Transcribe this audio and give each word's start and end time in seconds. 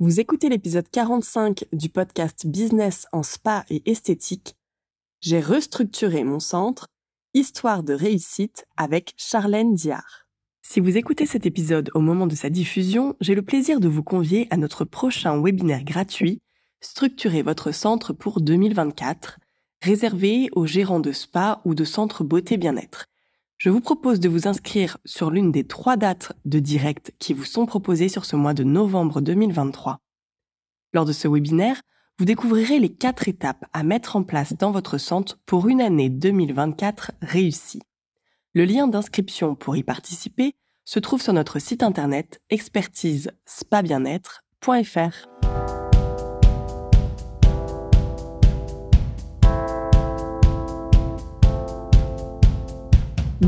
Vous 0.00 0.20
écoutez 0.20 0.48
l'épisode 0.48 0.88
45 0.88 1.64
du 1.72 1.88
podcast 1.88 2.46
Business 2.46 3.08
en 3.10 3.24
spa 3.24 3.64
et 3.68 3.82
esthétique. 3.90 4.54
J'ai 5.20 5.40
restructuré 5.40 6.22
mon 6.22 6.38
centre, 6.38 6.86
Histoire 7.34 7.82
de 7.82 7.94
réussite 7.94 8.64
avec 8.76 9.12
Charlène 9.16 9.74
Diard. 9.74 10.28
Si 10.62 10.78
vous 10.78 10.96
écoutez 10.96 11.26
cet 11.26 11.46
épisode 11.46 11.90
au 11.94 12.00
moment 12.00 12.28
de 12.28 12.36
sa 12.36 12.48
diffusion, 12.48 13.16
j'ai 13.20 13.34
le 13.34 13.42
plaisir 13.42 13.80
de 13.80 13.88
vous 13.88 14.04
convier 14.04 14.46
à 14.50 14.56
notre 14.56 14.84
prochain 14.84 15.42
webinaire 15.42 15.82
gratuit 15.82 16.42
Structurer 16.80 17.42
votre 17.42 17.72
centre 17.72 18.12
pour 18.12 18.40
2024, 18.40 19.40
réservé 19.82 20.48
aux 20.52 20.64
gérants 20.66 21.00
de 21.00 21.10
spa 21.10 21.60
ou 21.64 21.74
de 21.74 21.82
centres 21.82 22.22
beauté 22.22 22.56
bien-être. 22.56 23.06
Je 23.58 23.70
vous 23.70 23.80
propose 23.80 24.20
de 24.20 24.28
vous 24.28 24.46
inscrire 24.46 24.98
sur 25.04 25.32
l'une 25.32 25.50
des 25.50 25.64
trois 25.64 25.96
dates 25.96 26.32
de 26.44 26.60
direct 26.60 27.12
qui 27.18 27.34
vous 27.34 27.44
sont 27.44 27.66
proposées 27.66 28.08
sur 28.08 28.24
ce 28.24 28.36
mois 28.36 28.54
de 28.54 28.62
novembre 28.62 29.20
2023. 29.20 29.98
Lors 30.92 31.04
de 31.04 31.12
ce 31.12 31.26
webinaire, 31.26 31.82
vous 32.20 32.24
découvrirez 32.24 32.78
les 32.78 32.94
quatre 32.94 33.26
étapes 33.26 33.64
à 33.72 33.82
mettre 33.82 34.14
en 34.14 34.22
place 34.22 34.56
dans 34.56 34.70
votre 34.70 34.96
centre 34.96 35.40
pour 35.44 35.66
une 35.66 35.80
année 35.80 36.08
2024 36.08 37.10
réussie. 37.20 37.82
Le 38.54 38.64
lien 38.64 38.86
d'inscription 38.86 39.56
pour 39.56 39.76
y 39.76 39.82
participer 39.82 40.54
se 40.84 41.00
trouve 41.00 41.20
sur 41.20 41.32
notre 41.32 41.58
site 41.58 41.82
internet 41.82 42.40
expertise 42.50 43.32
spa 43.44 43.82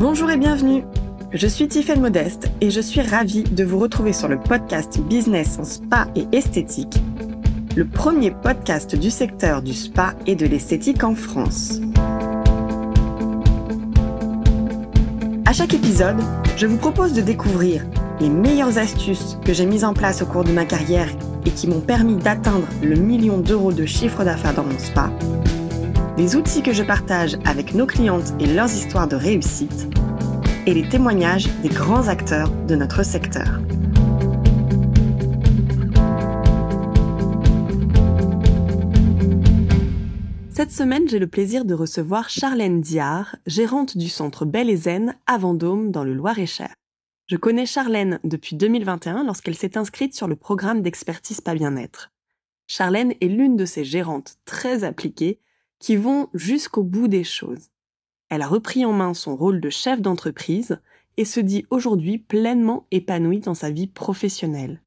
Bonjour 0.01 0.31
et 0.31 0.37
bienvenue. 0.37 0.83
Je 1.31 1.45
suis 1.45 1.67
Tiffaine 1.67 2.01
Modeste 2.01 2.49
et 2.59 2.71
je 2.71 2.81
suis 2.81 3.01
ravie 3.01 3.43
de 3.43 3.63
vous 3.63 3.77
retrouver 3.77 4.13
sur 4.13 4.27
le 4.27 4.39
podcast 4.39 4.99
Business 4.99 5.59
en 5.59 5.63
spa 5.63 6.07
et 6.15 6.25
esthétique, 6.31 6.97
le 7.75 7.85
premier 7.85 8.31
podcast 8.31 8.95
du 8.95 9.11
secteur 9.11 9.61
du 9.61 9.73
spa 9.75 10.15
et 10.25 10.33
de 10.33 10.47
l'esthétique 10.47 11.03
en 11.03 11.13
France. 11.13 11.81
À 15.45 15.53
chaque 15.53 15.75
épisode, 15.75 16.17
je 16.57 16.65
vous 16.65 16.77
propose 16.77 17.13
de 17.13 17.21
découvrir 17.21 17.85
les 18.19 18.29
meilleures 18.29 18.79
astuces 18.79 19.37
que 19.45 19.53
j'ai 19.53 19.67
mises 19.67 19.85
en 19.85 19.93
place 19.93 20.23
au 20.23 20.25
cours 20.25 20.45
de 20.45 20.51
ma 20.51 20.65
carrière 20.65 21.09
et 21.45 21.51
qui 21.51 21.67
m'ont 21.67 21.79
permis 21.79 22.15
d'atteindre 22.15 22.67
le 22.81 22.95
million 22.95 23.37
d'euros 23.37 23.71
de 23.71 23.85
chiffre 23.85 24.23
d'affaires 24.23 24.55
dans 24.55 24.63
mon 24.63 24.79
spa 24.79 25.11
les 26.17 26.35
outils 26.35 26.61
que 26.61 26.73
je 26.73 26.83
partage 26.83 27.37
avec 27.45 27.73
nos 27.73 27.85
clientes 27.85 28.33
et 28.39 28.47
leurs 28.47 28.71
histoires 28.71 29.07
de 29.07 29.15
réussite, 29.15 29.87
et 30.65 30.73
les 30.73 30.87
témoignages 30.87 31.47
des 31.61 31.69
grands 31.69 32.07
acteurs 32.07 32.49
de 32.67 32.75
notre 32.75 33.03
secteur. 33.03 33.59
Cette 40.49 40.71
semaine, 40.71 41.07
j'ai 41.07 41.17
le 41.17 41.27
plaisir 41.27 41.65
de 41.65 41.73
recevoir 41.73 42.29
Charlène 42.29 42.81
Diard, 42.81 43.37
gérante 43.47 43.97
du 43.97 44.09
centre 44.09 44.45
Belle 44.45 44.69
et 44.69 44.75
Zen 44.75 45.15
à 45.25 45.37
Vendôme 45.37 45.91
dans 45.91 46.03
le 46.03 46.13
Loir-et-Cher. 46.13 46.73
Je 47.27 47.37
connais 47.37 47.65
Charlène 47.65 48.19
depuis 48.23 48.55
2021 48.55 49.23
lorsqu'elle 49.23 49.55
s'est 49.55 49.77
inscrite 49.77 50.13
sur 50.13 50.27
le 50.27 50.35
programme 50.35 50.81
d'expertise 50.81 51.41
pas 51.41 51.55
bien-être. 51.55 52.11
Charlène 52.67 53.13
est 53.21 53.27
l'une 53.27 53.55
de 53.55 53.65
ces 53.65 53.83
gérantes 53.83 54.35
très 54.45 54.83
appliquées 54.83 55.39
qui 55.81 55.97
vont 55.97 56.29
jusqu'au 56.33 56.83
bout 56.83 57.09
des 57.09 57.25
choses. 57.25 57.69
Elle 58.29 58.43
a 58.43 58.47
repris 58.47 58.85
en 58.85 58.93
main 58.93 59.13
son 59.13 59.35
rôle 59.35 59.59
de 59.59 59.69
chef 59.69 59.99
d'entreprise 59.99 60.79
et 61.17 61.25
se 61.25 61.41
dit 61.41 61.65
aujourd'hui 61.69 62.17
pleinement 62.17 62.87
épanouie 62.91 63.41
dans 63.41 63.55
sa 63.55 63.69
vie 63.69 63.87
professionnelle. 63.87 64.81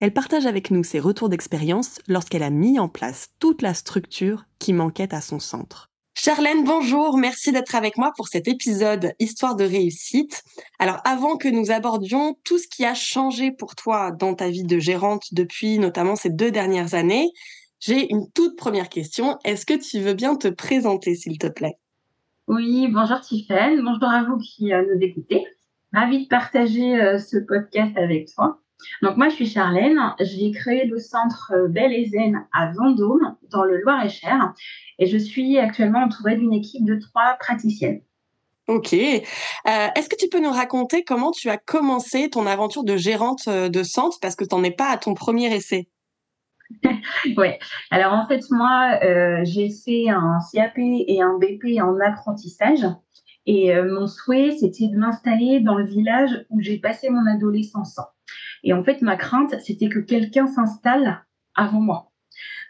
Elle 0.00 0.12
partage 0.12 0.44
avec 0.44 0.70
nous 0.70 0.84
ses 0.84 1.00
retours 1.00 1.30
d'expérience 1.30 1.98
lorsqu'elle 2.08 2.42
a 2.42 2.50
mis 2.50 2.78
en 2.78 2.90
place 2.90 3.28
toute 3.38 3.62
la 3.62 3.72
structure 3.72 4.44
qui 4.58 4.74
manquait 4.74 5.14
à 5.14 5.22
son 5.22 5.38
centre. 5.38 5.88
Charlène, 6.16 6.62
bonjour, 6.62 7.16
merci 7.16 7.50
d'être 7.50 7.74
avec 7.74 7.96
moi 7.96 8.12
pour 8.16 8.28
cet 8.28 8.46
épisode 8.46 9.14
Histoire 9.18 9.56
de 9.56 9.64
réussite. 9.64 10.42
Alors 10.78 11.00
avant 11.04 11.36
que 11.36 11.48
nous 11.48 11.70
abordions 11.70 12.36
tout 12.44 12.58
ce 12.58 12.68
qui 12.68 12.84
a 12.84 12.94
changé 12.94 13.50
pour 13.50 13.74
toi 13.74 14.12
dans 14.12 14.34
ta 14.34 14.48
vie 14.48 14.64
de 14.64 14.78
gérante 14.78 15.24
depuis 15.32 15.78
notamment 15.78 16.16
ces 16.16 16.30
deux 16.30 16.50
dernières 16.50 16.94
années, 16.94 17.30
j'ai 17.86 18.10
une 18.10 18.30
toute 18.30 18.56
première 18.56 18.88
question. 18.88 19.38
Est-ce 19.44 19.66
que 19.66 19.74
tu 19.74 20.00
veux 20.00 20.14
bien 20.14 20.36
te 20.36 20.48
présenter, 20.48 21.14
s'il 21.14 21.36
te 21.38 21.46
plaît? 21.46 21.76
Oui, 22.48 22.88
bonjour 22.88 23.20
Tiffaine. 23.20 23.82
Bonjour 23.82 24.08
à 24.08 24.24
vous 24.24 24.38
qui 24.38 24.72
euh, 24.72 24.82
nous 24.90 25.00
écoutez. 25.02 25.44
Ravie 25.92 26.24
de 26.24 26.28
partager 26.28 26.98
euh, 26.98 27.18
ce 27.18 27.36
podcast 27.36 27.92
avec 27.96 28.32
toi. 28.34 28.60
Donc 29.02 29.16
moi, 29.16 29.28
je 29.28 29.34
suis 29.34 29.46
Charlène. 29.46 29.98
J'ai 30.20 30.50
créé 30.52 30.86
le 30.86 30.98
centre 30.98 31.52
euh, 31.54 31.68
Belle 31.68 31.92
et 31.92 32.06
Zen 32.06 32.46
à 32.54 32.72
Vendôme, 32.72 33.36
dans 33.50 33.64
le 33.64 33.78
Loir-et-Cher. 33.82 34.54
Et 34.98 35.06
je 35.06 35.18
suis 35.18 35.58
actuellement 35.58 36.04
entourée 36.04 36.36
d'une 36.36 36.54
équipe 36.54 36.86
de 36.86 36.98
trois 36.98 37.36
praticiennes. 37.38 38.00
Ok. 38.66 38.94
Est-ce 38.94 40.08
que 40.08 40.16
tu 40.16 40.28
peux 40.30 40.40
nous 40.40 40.50
raconter 40.50 41.04
comment 41.04 41.32
tu 41.32 41.50
as 41.50 41.58
commencé 41.58 42.30
ton 42.30 42.46
aventure 42.46 42.82
de 42.82 42.96
gérante 42.96 43.46
de 43.46 43.82
centre? 43.82 44.18
Parce 44.22 44.36
que 44.36 44.44
tu 44.44 44.54
n'en 44.54 44.64
es 44.64 44.70
pas 44.70 44.88
à 44.88 44.96
ton 44.96 45.12
premier 45.12 45.54
essai 45.54 45.90
ouais. 47.36 47.58
Alors 47.90 48.12
en 48.12 48.26
fait, 48.26 48.42
moi, 48.50 48.98
euh, 49.02 49.40
j'ai 49.44 49.70
fait 49.70 50.08
un 50.08 50.38
CAP 50.52 50.78
et 50.78 51.22
un 51.22 51.38
BP 51.38 51.80
en 51.80 51.98
apprentissage. 52.00 52.86
Et 53.46 53.74
euh, 53.74 53.92
mon 53.92 54.06
souhait, 54.06 54.52
c'était 54.58 54.88
de 54.88 54.96
m'installer 54.96 55.60
dans 55.60 55.76
le 55.76 55.84
village 55.84 56.46
où 56.50 56.60
j'ai 56.60 56.78
passé 56.78 57.10
mon 57.10 57.26
adolescence. 57.26 58.00
Et 58.62 58.72
en 58.72 58.82
fait, 58.82 59.02
ma 59.02 59.16
crainte, 59.16 59.54
c'était 59.60 59.88
que 59.88 59.98
quelqu'un 59.98 60.46
s'installe 60.46 61.24
avant 61.54 61.80
moi. 61.80 62.10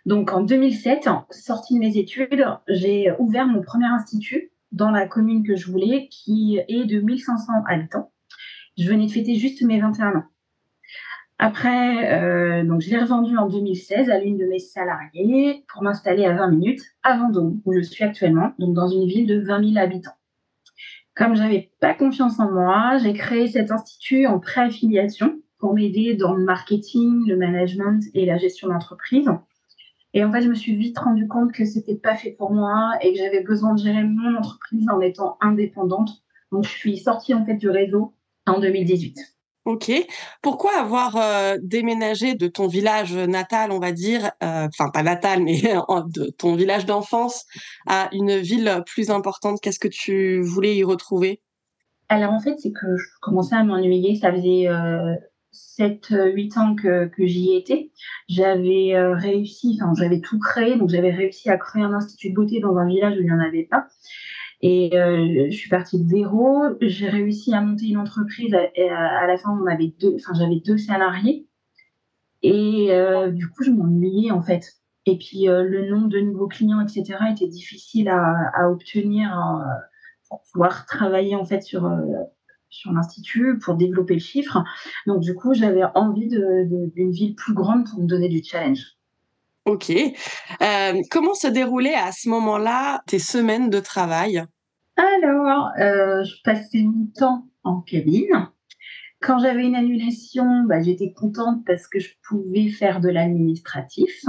Donc 0.04 0.32
en 0.32 0.42
2007, 0.42 1.08
sortie 1.30 1.74
de 1.74 1.78
mes 1.78 1.96
études, 1.96 2.44
j'ai 2.68 3.12
ouvert 3.18 3.46
mon 3.46 3.62
premier 3.62 3.86
institut 3.86 4.50
dans 4.72 4.90
la 4.90 5.06
commune 5.06 5.46
que 5.46 5.54
je 5.54 5.70
voulais, 5.70 6.08
qui 6.10 6.58
est 6.68 6.84
de 6.84 7.00
1500 7.00 7.52
habitants. 7.68 8.12
Je 8.76 8.88
venais 8.88 9.06
de 9.06 9.12
fêter 9.12 9.36
juste 9.36 9.62
mes 9.62 9.80
21 9.80 10.16
ans. 10.16 10.24
Après, 11.38 12.12
euh, 12.12 12.64
donc 12.64 12.80
je 12.80 12.90
l'ai 12.90 12.98
revendu 12.98 13.36
en 13.36 13.48
2016 13.48 14.08
à 14.08 14.20
l'une 14.20 14.38
de 14.38 14.46
mes 14.46 14.60
salariées 14.60 15.64
pour 15.68 15.82
m'installer 15.82 16.24
à 16.24 16.32
20 16.34 16.48
minutes 16.48 16.82
à 17.02 17.18
Vendôme, 17.18 17.60
où 17.64 17.72
je 17.72 17.80
suis 17.80 18.04
actuellement, 18.04 18.52
donc 18.58 18.74
dans 18.74 18.88
une 18.88 19.06
ville 19.06 19.26
de 19.26 19.40
20 19.40 19.72
000 19.72 19.84
habitants. 19.84 20.16
Comme 21.16 21.36
j'avais 21.36 21.72
pas 21.80 21.94
confiance 21.94 22.38
en 22.38 22.50
moi, 22.50 22.98
j'ai 22.98 23.12
créé 23.12 23.48
cet 23.48 23.70
institut 23.70 24.26
en 24.26 24.38
pré-affiliation 24.38 25.40
pour 25.58 25.74
m'aider 25.74 26.14
dans 26.14 26.34
le 26.34 26.44
marketing, 26.44 27.26
le 27.26 27.36
management 27.36 28.02
et 28.14 28.26
la 28.26 28.36
gestion 28.36 28.68
d'entreprise. 28.68 29.28
Et 30.12 30.24
en 30.24 30.30
fait, 30.30 30.42
je 30.42 30.48
me 30.48 30.54
suis 30.54 30.76
vite 30.76 30.98
rendu 30.98 31.26
compte 31.26 31.52
que 31.52 31.64
c'était 31.64 31.96
pas 31.96 32.14
fait 32.14 32.30
pour 32.30 32.52
moi 32.52 32.92
et 33.00 33.12
que 33.12 33.18
j'avais 33.18 33.42
besoin 33.42 33.74
de 33.74 33.80
gérer 33.80 34.04
mon 34.04 34.36
entreprise 34.36 34.86
en 34.88 35.00
étant 35.00 35.36
indépendante. 35.40 36.10
Donc, 36.52 36.64
je 36.64 36.70
suis 36.70 36.96
sortie 36.98 37.34
en 37.34 37.44
fait 37.44 37.56
du 37.56 37.68
réseau 37.68 38.14
en 38.46 38.60
2018. 38.60 39.33
Ok. 39.64 39.90
Pourquoi 40.42 40.78
avoir 40.78 41.16
euh, 41.16 41.56
déménagé 41.62 42.34
de 42.34 42.48
ton 42.48 42.66
village 42.66 43.14
natal, 43.14 43.72
on 43.72 43.78
va 43.78 43.92
dire, 43.92 44.30
euh, 44.42 44.68
enfin 44.68 44.90
pas 44.90 45.02
natal, 45.02 45.42
mais 45.42 45.62
de 46.14 46.30
ton 46.36 46.54
village 46.54 46.84
d'enfance 46.84 47.44
à 47.86 48.10
une 48.12 48.36
ville 48.36 48.82
plus 48.86 49.10
importante? 49.10 49.60
Qu'est-ce 49.62 49.78
que 49.78 49.88
tu 49.88 50.42
voulais 50.42 50.76
y 50.76 50.84
retrouver? 50.84 51.40
Alors 52.10 52.32
en 52.32 52.40
fait, 52.40 52.56
c'est 52.58 52.72
que 52.72 52.96
je 52.96 53.06
commençais 53.22 53.54
à 53.54 53.64
m'ennuyer. 53.64 54.16
Ça 54.16 54.30
faisait 54.32 54.68
euh, 54.68 55.14
7-8 55.78 56.58
ans 56.58 56.74
que, 56.74 57.06
que 57.06 57.26
j'y 57.26 57.54
étais. 57.54 57.90
J'avais 58.28 58.94
euh, 58.94 59.14
réussi, 59.14 59.78
enfin 59.80 59.92
j'avais 59.96 60.20
tout 60.20 60.38
créé, 60.38 60.76
donc 60.76 60.90
j'avais 60.90 61.10
réussi 61.10 61.48
à 61.50 61.56
créer 61.56 61.82
un 61.82 61.92
institut 61.92 62.30
de 62.30 62.34
beauté 62.34 62.60
dans 62.60 62.76
un 62.76 62.86
village 62.86 63.16
où 63.16 63.20
il 63.20 63.26
n'y 63.26 63.32
en 63.32 63.40
avait 63.40 63.64
pas. 63.64 63.86
Et 64.66 64.96
euh, 64.98 65.48
je 65.50 65.54
suis 65.54 65.68
partie 65.68 66.02
de 66.02 66.08
zéro. 66.08 66.62
J'ai 66.80 67.10
réussi 67.10 67.52
à 67.52 67.60
monter 67.60 67.84
une 67.84 67.98
entreprise. 67.98 68.54
À, 68.54 69.26
la 69.26 69.36
fin, 69.36 69.50
on 69.50 69.66
avait 69.66 69.92
deux, 70.00 70.14
enfin, 70.14 70.32
j'avais 70.32 70.58
deux 70.64 70.78
salariés. 70.78 71.46
Et 72.42 72.90
euh, 72.90 73.30
du 73.30 73.46
coup, 73.50 73.62
je 73.62 73.70
m'ennuyais 73.70 74.30
en 74.30 74.40
fait. 74.40 74.76
Et 75.04 75.18
puis, 75.18 75.50
euh, 75.50 75.64
le 75.64 75.90
nombre 75.90 76.08
de 76.08 76.18
nouveaux 76.20 76.48
clients, 76.48 76.80
etc., 76.80 77.18
était 77.30 77.46
difficile 77.46 78.08
à, 78.08 78.70
obtenir 78.70 79.38
pour 80.30 80.40
pouvoir 80.50 80.86
travailler 80.86 81.36
en 81.36 81.44
fait 81.44 81.60
sur 81.62 81.86
sur 82.70 82.90
l'institut 82.90 83.58
pour 83.58 83.74
développer 83.74 84.14
le 84.14 84.20
chiffre. 84.20 84.64
Donc, 85.06 85.20
du 85.20 85.34
coup, 85.34 85.52
j'avais 85.52 85.84
envie 85.94 86.28
d'une 86.28 87.10
ville 87.10 87.34
plus 87.34 87.52
grande 87.52 87.86
pour 87.86 88.00
me 88.00 88.06
donner 88.06 88.30
du 88.30 88.42
challenge. 88.42 88.96
Ok. 89.66 89.92
comment 91.10 91.34
se 91.34 91.48
déroulaient 91.48 91.94
à 91.94 92.12
ce 92.12 92.30
moment-là 92.30 93.02
tes 93.06 93.18
semaines 93.18 93.68
de 93.68 93.80
travail? 93.80 94.46
Alors, 94.96 95.70
euh, 95.78 96.24
je 96.24 96.34
passais 96.44 96.82
mon 96.82 97.06
temps 97.06 97.46
en 97.62 97.80
cabine. 97.80 98.48
Quand 99.20 99.38
j'avais 99.38 99.64
une 99.64 99.74
annulation, 99.74 100.64
bah, 100.64 100.82
j'étais 100.82 101.12
contente 101.12 101.64
parce 101.66 101.86
que 101.86 101.98
je 101.98 102.10
pouvais 102.28 102.68
faire 102.68 103.00
de 103.00 103.08
l'administratif. 103.08 104.24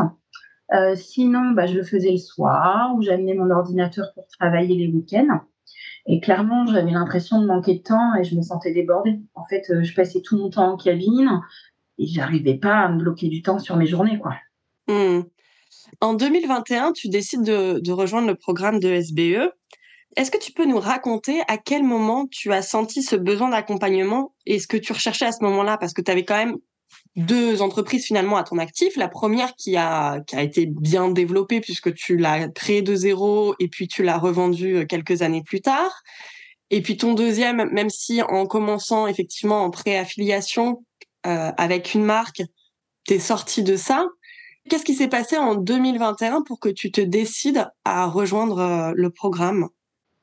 Euh, 0.73 0.95
sinon, 0.95 1.51
bah, 1.51 1.67
je 1.67 1.75
le 1.75 1.83
faisais 1.83 2.11
le 2.11 2.17
soir 2.17 2.95
ou 2.95 3.01
j'amenais 3.01 3.33
mon 3.33 3.49
ordinateur 3.51 4.13
pour 4.15 4.25
travailler 4.27 4.75
les 4.75 4.87
week-ends. 4.87 5.41
Et 6.07 6.19
clairement, 6.19 6.65
j'avais 6.67 6.91
l'impression 6.91 7.41
de 7.41 7.47
manquer 7.47 7.75
de 7.75 7.83
temps 7.83 8.15
et 8.15 8.23
je 8.23 8.35
me 8.35 8.41
sentais 8.41 8.73
débordée. 8.73 9.19
En 9.33 9.45
fait, 9.45 9.69
euh, 9.69 9.83
je 9.83 9.93
passais 9.93 10.21
tout 10.21 10.37
mon 10.37 10.49
temps 10.49 10.73
en 10.73 10.77
cabine. 10.77 11.41
et 11.97 12.07
j'arrivais 12.07 12.55
pas 12.55 12.77
à 12.77 12.89
me 12.89 12.99
bloquer 12.99 13.27
du 13.27 13.41
temps 13.41 13.59
sur 13.59 13.77
mes 13.77 13.85
journées, 13.85 14.19
quoi. 14.19 14.35
Mmh. 14.87 15.21
En 16.01 16.13
2021, 16.13 16.93
tu 16.93 17.09
décides 17.09 17.43
de, 17.43 17.79
de, 17.79 17.91
rejoindre 17.91 18.27
le 18.27 18.35
programme 18.35 18.79
de 18.79 18.89
SBE. 18.89 19.51
Est-ce 20.15 20.31
que 20.31 20.37
tu 20.37 20.51
peux 20.53 20.65
nous 20.65 20.79
raconter 20.79 21.41
à 21.47 21.57
quel 21.57 21.83
moment 21.83 22.27
tu 22.27 22.53
as 22.53 22.61
senti 22.61 23.03
ce 23.03 23.15
besoin 23.15 23.49
d'accompagnement 23.49 24.33
et 24.45 24.59
ce 24.59 24.67
que 24.67 24.77
tu 24.77 24.93
recherchais 24.93 25.25
à 25.25 25.31
ce 25.31 25.43
moment-là? 25.43 25.77
Parce 25.77 25.93
que 25.93 26.01
tu 26.01 26.09
avais 26.09 26.23
quand 26.23 26.37
même 26.37 26.57
deux 27.15 27.61
entreprises 27.61 28.05
finalement 28.05 28.37
à 28.37 28.43
ton 28.43 28.57
actif. 28.57 28.95
La 28.95 29.07
première 29.07 29.55
qui 29.55 29.75
a, 29.75 30.21
qui 30.21 30.35
a 30.35 30.41
été 30.41 30.65
bien 30.65 31.09
développée 31.09 31.61
puisque 31.61 31.93
tu 31.93 32.17
l'as 32.17 32.47
créée 32.49 32.81
de 32.81 32.95
zéro 32.95 33.55
et 33.59 33.67
puis 33.67 33.87
tu 33.87 34.03
l'as 34.03 34.17
revendue 34.17 34.77
euh, 34.77 34.85
quelques 34.85 35.21
années 35.21 35.43
plus 35.43 35.61
tard. 35.61 35.91
Et 36.71 36.81
puis 36.81 36.97
ton 36.97 37.13
deuxième, 37.13 37.69
même 37.71 37.89
si 37.89 38.21
en 38.21 38.45
commençant 38.45 39.07
effectivement 39.07 39.63
en 39.63 39.69
pré-affiliation 39.69 40.83
euh, 41.27 41.51
avec 41.57 41.93
une 41.93 42.03
marque, 42.03 42.41
t'es 43.05 43.19
sorti 43.19 43.63
de 43.63 43.75
ça. 43.75 44.07
Qu'est-ce 44.69 44.83
qui 44.83 44.95
s'est 44.95 45.07
passé 45.07 45.37
en 45.37 45.55
2021 45.55 46.41
pour 46.41 46.59
que 46.59 46.69
tu 46.69 46.91
te 46.91 47.01
décides 47.01 47.67
à 47.83 48.07
rejoindre 48.07 48.59
euh, 48.59 48.91
le 48.95 49.09
programme? 49.11 49.69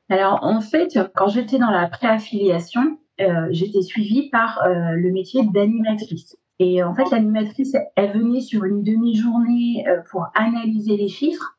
Alors 0.08 0.40
en 0.42 0.60
fait, 0.60 0.98
quand 1.14 1.28
j'étais 1.28 1.58
dans 1.58 1.70
la 1.70 1.88
pré-affiliation, 1.88 2.98
euh, 3.20 3.48
j'étais 3.50 3.82
suivie 3.82 4.28
par 4.30 4.62
euh, 4.62 4.92
le 4.96 5.12
métier 5.12 5.44
d'animatrice. 5.44 6.36
Et 6.58 6.82
en 6.82 6.94
fait, 6.94 7.10
l'animatrice, 7.10 7.74
elle 7.96 8.12
venait 8.12 8.40
sur 8.40 8.64
une 8.64 8.82
demi-journée 8.82 9.84
euh, 9.88 10.00
pour 10.10 10.28
analyser 10.34 10.96
les 10.96 11.08
chiffres. 11.08 11.58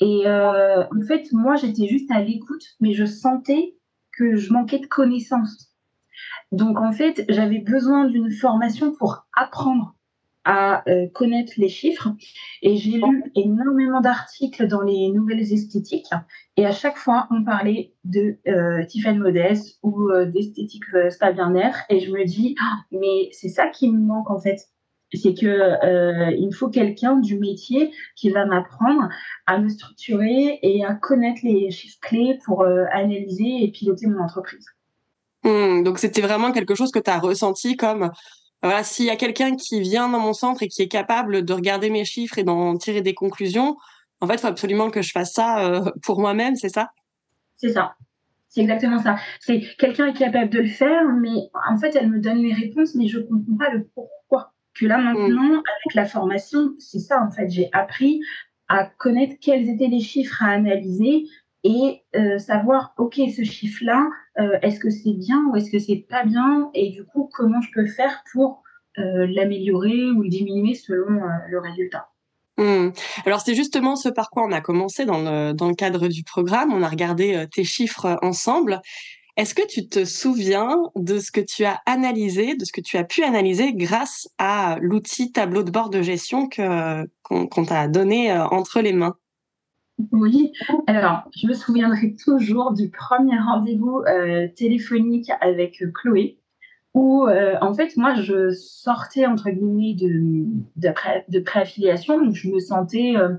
Et 0.00 0.26
euh, 0.26 0.84
en 0.84 1.02
fait, 1.06 1.32
moi, 1.32 1.56
j'étais 1.56 1.86
juste 1.86 2.10
à 2.10 2.22
l'écoute, 2.22 2.64
mais 2.80 2.94
je 2.94 3.04
sentais 3.04 3.76
que 4.12 4.36
je 4.36 4.52
manquais 4.52 4.78
de 4.78 4.86
connaissances. 4.86 5.74
Donc, 6.52 6.78
en 6.78 6.92
fait, 6.92 7.24
j'avais 7.28 7.58
besoin 7.58 8.06
d'une 8.06 8.30
formation 8.30 8.92
pour 8.92 9.26
apprendre 9.36 9.94
à 10.44 10.88
euh, 10.88 11.06
connaître 11.12 11.52
les 11.56 11.68
chiffres. 11.68 12.08
Et 12.62 12.76
j'ai 12.76 12.98
lu 12.98 13.24
énormément 13.34 14.00
d'articles 14.00 14.66
dans 14.66 14.82
les 14.82 15.10
nouvelles 15.10 15.52
esthétiques. 15.52 16.10
Et 16.56 16.66
à 16.66 16.72
chaque 16.72 16.96
fois, 16.96 17.28
on 17.30 17.44
parlait 17.44 17.94
de 18.04 18.38
euh, 18.48 18.84
Tiffany 18.86 19.18
Modeste 19.18 19.78
ou 19.82 20.10
euh, 20.10 20.26
d'esthétique 20.26 20.84
euh, 20.94 21.10
spa 21.10 21.32
bien-être. 21.32 21.78
Et 21.88 22.00
je 22.00 22.10
me 22.10 22.24
dis, 22.24 22.54
oh, 22.60 22.96
mais 22.98 23.30
c'est 23.32 23.48
ça 23.48 23.68
qui 23.68 23.90
me 23.90 23.98
manque 23.98 24.30
en 24.30 24.40
fait. 24.40 24.58
C'est 25.12 25.34
que 25.34 26.36
il 26.36 26.46
me 26.46 26.52
faut 26.52 26.68
quelqu'un 26.68 27.16
du 27.16 27.36
métier 27.36 27.90
qui 28.14 28.30
va 28.30 28.46
m'apprendre 28.46 29.08
à 29.46 29.58
me 29.58 29.68
structurer 29.68 30.60
et 30.62 30.84
à 30.84 30.94
connaître 30.94 31.40
les 31.42 31.72
chiffres 31.72 31.98
clés 32.00 32.38
pour 32.44 32.64
analyser 32.64 33.64
et 33.64 33.72
piloter 33.72 34.06
mon 34.06 34.22
entreprise. 34.22 34.64
Mmh, 35.42 35.82
donc 35.82 35.98
c'était 35.98 36.20
vraiment 36.20 36.52
quelque 36.52 36.76
chose 36.76 36.92
que 36.92 37.00
tu 37.00 37.10
as 37.10 37.18
ressenti 37.18 37.76
comme 37.76 38.12
voilà, 38.62 38.84
s'il 38.84 39.06
y 39.06 39.10
a 39.10 39.16
quelqu'un 39.16 39.56
qui 39.56 39.80
vient 39.80 40.08
dans 40.08 40.20
mon 40.20 40.32
centre 40.32 40.62
et 40.62 40.68
qui 40.68 40.82
est 40.82 40.88
capable 40.88 41.44
de 41.44 41.52
regarder 41.52 41.90
mes 41.90 42.04
chiffres 42.04 42.38
et 42.38 42.44
d'en 42.44 42.76
tirer 42.76 43.00
des 43.00 43.14
conclusions, 43.14 43.76
en 44.20 44.26
fait, 44.26 44.34
il 44.34 44.40
faut 44.40 44.46
absolument 44.48 44.90
que 44.90 45.02
je 45.02 45.12
fasse 45.12 45.32
ça 45.32 45.66
euh, 45.66 45.90
pour 46.02 46.20
moi-même, 46.20 46.56
c'est 46.56 46.68
ça? 46.68 46.90
C'est 47.56 47.70
ça. 47.70 47.94
C'est 48.48 48.60
exactement 48.62 48.98
ça. 48.98 49.16
C'est 49.38 49.62
quelqu'un 49.78 50.08
est 50.08 50.12
capable 50.12 50.50
de 50.50 50.58
le 50.58 50.68
faire, 50.68 51.04
mais 51.20 51.50
en 51.70 51.76
fait, 51.78 51.94
elle 51.94 52.10
me 52.10 52.18
donne 52.18 52.38
les 52.38 52.52
réponses, 52.52 52.94
mais 52.94 53.06
je 53.06 53.18
ne 53.18 53.22
comprends 53.22 53.56
pas 53.56 53.70
le 53.70 53.88
pourquoi. 53.94 54.52
Que 54.74 54.86
là, 54.86 54.98
maintenant, 54.98 55.42
mmh. 55.42 55.62
avec 55.62 55.94
la 55.94 56.04
formation, 56.04 56.74
c'est 56.78 56.98
ça, 56.98 57.22
en 57.22 57.30
fait, 57.30 57.48
j'ai 57.48 57.68
appris 57.72 58.20
à 58.68 58.86
connaître 58.86 59.36
quels 59.40 59.68
étaient 59.68 59.88
les 59.88 60.00
chiffres 60.00 60.42
à 60.42 60.48
analyser 60.48 61.26
et 61.64 62.02
euh, 62.16 62.38
savoir, 62.38 62.94
OK, 62.98 63.20
ce 63.36 63.42
chiffre-là, 63.44 64.08
euh, 64.40 64.58
est-ce 64.62 64.80
que 64.80 64.90
c'est 64.90 65.12
bien 65.12 65.44
ou 65.50 65.56
est-ce 65.56 65.70
que 65.70 65.78
c'est 65.78 66.06
pas 66.08 66.24
bien 66.24 66.70
Et 66.74 66.90
du 66.90 67.04
coup, 67.04 67.28
comment 67.32 67.60
je 67.60 67.70
peux 67.72 67.86
faire 67.86 68.22
pour 68.32 68.62
euh, 68.98 69.26
l'améliorer 69.28 70.10
ou 70.10 70.26
diminuer 70.26 70.74
selon 70.74 71.22
euh, 71.22 71.28
le 71.48 71.60
résultat? 71.60 72.08
Mmh. 72.56 72.90
Alors 73.24 73.40
c'est 73.40 73.54
justement 73.54 73.96
ce 73.96 74.08
par 74.08 74.28
quoi 74.28 74.44
on 74.44 74.52
a 74.52 74.60
commencé 74.60 75.04
dans 75.06 75.18
le, 75.18 75.74
cadre 75.74 76.08
du 76.08 76.24
programme. 76.24 76.72
On 76.72 76.82
a 76.82 76.88
regardé 76.88 77.46
tes 77.52 77.64
chiffres 77.64 78.18
ensemble. 78.22 78.80
Est-ce 79.36 79.54
que 79.54 79.66
tu 79.66 79.88
te 79.88 80.04
souviens 80.04 80.76
de 80.96 81.18
ce 81.20 81.30
que 81.30 81.40
tu 81.40 81.64
as 81.64 81.80
analysé, 81.86 82.56
de 82.56 82.64
ce 82.64 82.72
que 82.72 82.82
tu 82.82 82.98
as 82.98 83.04
pu 83.04 83.22
analyser 83.22 83.72
grâce 83.72 84.28
à 84.38 84.76
l'outil 84.80 85.32
tableau 85.32 85.62
de 85.62 85.70
bord 85.70 85.88
de 85.88 86.02
gestion 86.02 86.48
qu'on 86.50 87.46
qu 87.46 87.66
t'a 87.66 87.88
donné 87.88 88.32
entre 88.32 88.80
les 88.80 88.92
mains? 88.92 89.16
Oui, 90.12 90.52
alors 90.86 91.28
je 91.36 91.46
me 91.46 91.52
souviendrai 91.52 92.14
toujours 92.14 92.72
du 92.72 92.90
premier 92.90 93.38
rendez-vous 93.38 94.02
euh, 94.06 94.48
téléphonique 94.56 95.30
avec 95.40 95.82
Chloé 95.94 96.40
où 96.94 97.26
euh, 97.26 97.56
en 97.60 97.74
fait 97.74 97.96
moi 97.96 98.14
je 98.14 98.50
sortais 98.50 99.26
entre 99.26 99.50
guillemets 99.50 99.94
de 99.94 100.44
de, 100.76 100.90
pré, 100.90 101.24
préaffiliation. 101.44 102.24
Donc 102.24 102.34
je 102.34 102.48
me 102.48 102.58
sentais 102.58 103.16
euh, 103.16 103.34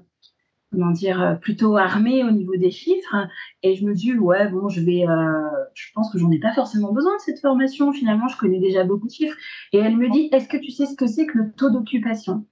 comment 0.72 0.92
dire 0.92 1.38
plutôt 1.42 1.76
armée 1.78 2.24
au 2.24 2.32
niveau 2.32 2.56
des 2.56 2.72
chiffres. 2.72 3.28
Et 3.64 3.76
je 3.76 3.86
me 3.86 3.94
dis 3.94 4.14
ouais 4.14 4.50
bon 4.50 4.70
je 4.70 4.82
vais 4.82 5.08
euh, 5.08 5.50
je 5.74 5.92
pense 5.94 6.12
que 6.12 6.18
j'en 6.18 6.32
ai 6.32 6.40
pas 6.40 6.54
forcément 6.54 6.94
besoin 6.94 7.16
de 7.16 7.22
cette 7.22 7.40
formation. 7.40 7.92
Finalement 7.92 8.28
je 8.28 8.38
connais 8.38 8.60
déjà 8.60 8.84
beaucoup 8.84 9.08
de 9.08 9.14
chiffres. 9.14 9.38
Et 9.74 9.80
elle 9.80 9.98
me 9.98 10.10
dit 10.10 10.30
est-ce 10.32 10.48
que 10.48 10.58
tu 10.58 10.72
sais 10.72 10.86
ce 10.86 10.96
que 10.96 11.08
c'est 11.08 11.26
que 11.26 11.38
le 11.38 11.52
taux 11.52 11.70
d'occupation? 11.70 12.46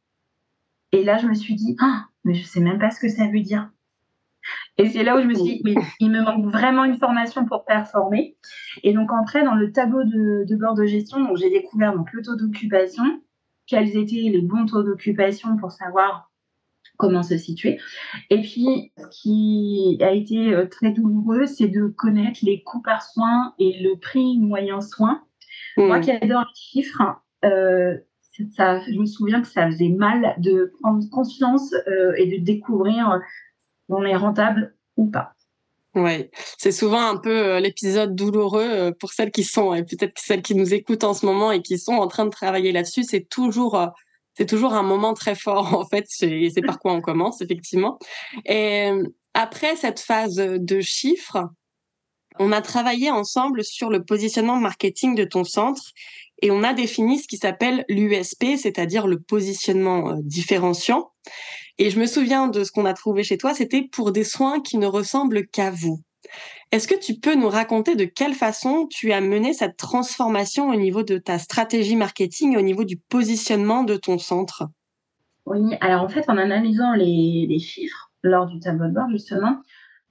Et 0.91 1.03
là 1.03 1.17
je 1.17 1.27
me 1.27 1.33
suis 1.33 1.55
dit 1.55 1.77
ah 1.79 2.05
mais 2.25 2.33
je 2.33 2.45
sais 2.45 2.59
même 2.59 2.79
pas 2.79 2.91
ce 2.91 2.99
que 2.99 3.09
ça 3.09 3.27
veut 3.27 3.41
dire 3.41 3.71
et 4.77 4.87
c'est 4.89 5.03
là 5.03 5.17
où 5.17 5.21
je 5.21 5.27
me 5.27 5.33
suis 5.33 5.43
dit, 5.43 5.61
mais 5.65 5.75
il 5.99 6.09
me 6.09 6.21
manque 6.21 6.45
vraiment 6.45 6.85
une 6.85 6.97
formation 6.97 7.45
pour 7.45 7.65
performer. 7.65 8.37
Et 8.83 8.93
donc, 8.93 9.09
après, 9.11 9.43
dans 9.43 9.55
le 9.55 9.71
tableau 9.71 10.03
de, 10.03 10.45
de 10.47 10.55
bord 10.55 10.73
de 10.73 10.85
gestion, 10.85 11.19
donc 11.19 11.37
j'ai 11.37 11.49
découvert 11.49 11.93
donc, 11.93 12.11
le 12.13 12.21
taux 12.21 12.35
d'occupation, 12.35 13.03
quels 13.67 13.97
étaient 13.97 14.15
les 14.15 14.41
bons 14.41 14.65
taux 14.65 14.83
d'occupation 14.83 15.57
pour 15.57 15.71
savoir 15.71 16.31
comment 16.97 17.23
se 17.23 17.37
situer. 17.37 17.79
Et 18.29 18.41
puis, 18.41 18.91
ce 18.97 19.07
qui 19.09 19.97
a 20.01 20.11
été 20.11 20.53
euh, 20.53 20.65
très 20.65 20.91
douloureux, 20.91 21.45
c'est 21.45 21.69
de 21.69 21.87
connaître 21.87 22.39
les 22.43 22.61
coûts 22.61 22.81
par 22.81 23.01
soin 23.01 23.53
et 23.57 23.79
le 23.81 23.97
prix 23.97 24.37
moyen 24.37 24.81
soin. 24.81 25.23
Mmh. 25.77 25.83
Moi 25.83 25.99
qui 26.01 26.11
adore 26.11 26.41
les 26.41 26.55
chiffres, 26.55 27.01
euh, 27.45 27.97
ça, 28.55 28.79
je 28.81 28.99
me 28.99 29.05
souviens 29.05 29.41
que 29.41 29.47
ça 29.47 29.65
faisait 29.65 29.89
mal 29.89 30.35
de 30.39 30.71
prendre 30.81 31.03
conscience 31.09 31.73
euh, 31.87 32.13
et 32.17 32.27
de 32.27 32.43
découvrir 32.43 33.19
on 33.89 34.03
est 34.03 34.15
rentable 34.15 34.75
ou 34.97 35.07
pas. 35.07 35.33
Oui, 35.95 36.29
c'est 36.57 36.71
souvent 36.71 37.01
un 37.01 37.17
peu 37.17 37.35
euh, 37.35 37.59
l'épisode 37.59 38.15
douloureux 38.15 38.69
euh, 38.69 38.91
pour 38.91 39.11
celles 39.11 39.31
qui 39.31 39.43
sont, 39.43 39.73
et 39.73 39.83
peut-être 39.83 40.19
celles 40.19 40.43
qui 40.43 40.53
nous 40.53 40.73
écoutent 40.73 41.03
en 41.03 41.15
ce 41.15 41.25
moment 41.25 41.51
et 41.51 41.63
qui 41.63 41.79
sont 41.79 41.93
en 41.93 42.07
train 42.07 42.25
de 42.25 42.29
travailler 42.29 42.71
là-dessus. 42.71 43.03
C'est 43.03 43.27
toujours, 43.27 43.75
euh, 43.75 43.87
c'est 44.35 44.45
toujours 44.45 44.73
un 44.73 44.83
moment 44.83 45.15
très 45.15 45.33
fort, 45.33 45.73
en 45.79 45.85
fait. 45.85 46.05
C'est 46.07 46.61
par 46.63 46.77
quoi 46.77 46.93
on 46.93 47.01
commence, 47.01 47.41
effectivement. 47.41 47.97
Et 48.45 48.91
après 49.33 49.75
cette 49.75 49.99
phase 49.99 50.35
de 50.35 50.81
chiffres, 50.81 51.49
on 52.37 52.51
a 52.51 52.61
travaillé 52.61 53.09
ensemble 53.09 53.63
sur 53.63 53.89
le 53.89 54.05
positionnement 54.05 54.57
marketing 54.57 55.15
de 55.15 55.23
ton 55.23 55.43
centre 55.43 55.91
et 56.41 56.51
on 56.51 56.63
a 56.63 56.73
défini 56.73 57.19
ce 57.19 57.27
qui 57.27 57.37
s'appelle 57.37 57.83
l'USP, 57.89 58.55
c'est-à-dire 58.57 59.07
le 59.07 59.19
positionnement 59.19 60.13
différenciant. 60.21 61.11
Et 61.79 61.89
je 61.89 61.99
me 61.99 62.05
souviens 62.05 62.49
de 62.49 62.65
ce 62.65 62.71
qu'on 62.71 62.85
a 62.85 62.93
trouvé 62.93 63.23
chez 63.23 63.37
toi, 63.37 63.53
c'était 63.53 63.87
pour 63.89 64.11
des 64.11 64.25
soins 64.25 64.59
qui 64.59 64.77
ne 64.77 64.85
ressemblent 64.85 65.47
qu'à 65.47 65.71
vous. 65.71 66.01
Est-ce 66.71 66.89
que 66.89 66.99
tu 66.99 67.15
peux 67.15 67.35
nous 67.35 67.47
raconter 67.47 67.95
de 67.95 68.03
quelle 68.03 68.33
façon 68.33 68.85
tu 68.91 69.13
as 69.13 69.21
mené 69.21 69.53
cette 69.53 69.77
transformation 69.77 70.69
au 70.69 70.75
niveau 70.75 71.03
de 71.03 71.17
ta 71.17 71.39
stratégie 71.39 71.95
marketing, 71.95 72.57
au 72.57 72.61
niveau 72.61 72.83
du 72.83 72.97
positionnement 72.97 73.83
de 73.83 73.95
ton 73.95 74.17
centre? 74.17 74.67
Oui, 75.45 75.61
alors 75.79 76.03
en 76.03 76.09
fait, 76.09 76.29
en 76.29 76.37
analysant 76.37 76.93
les, 76.93 77.47
les 77.49 77.59
chiffres 77.59 78.11
lors 78.23 78.45
du 78.45 78.59
tableau 78.59 78.89
de 78.89 78.93
bord, 78.93 79.09
justement, 79.09 79.61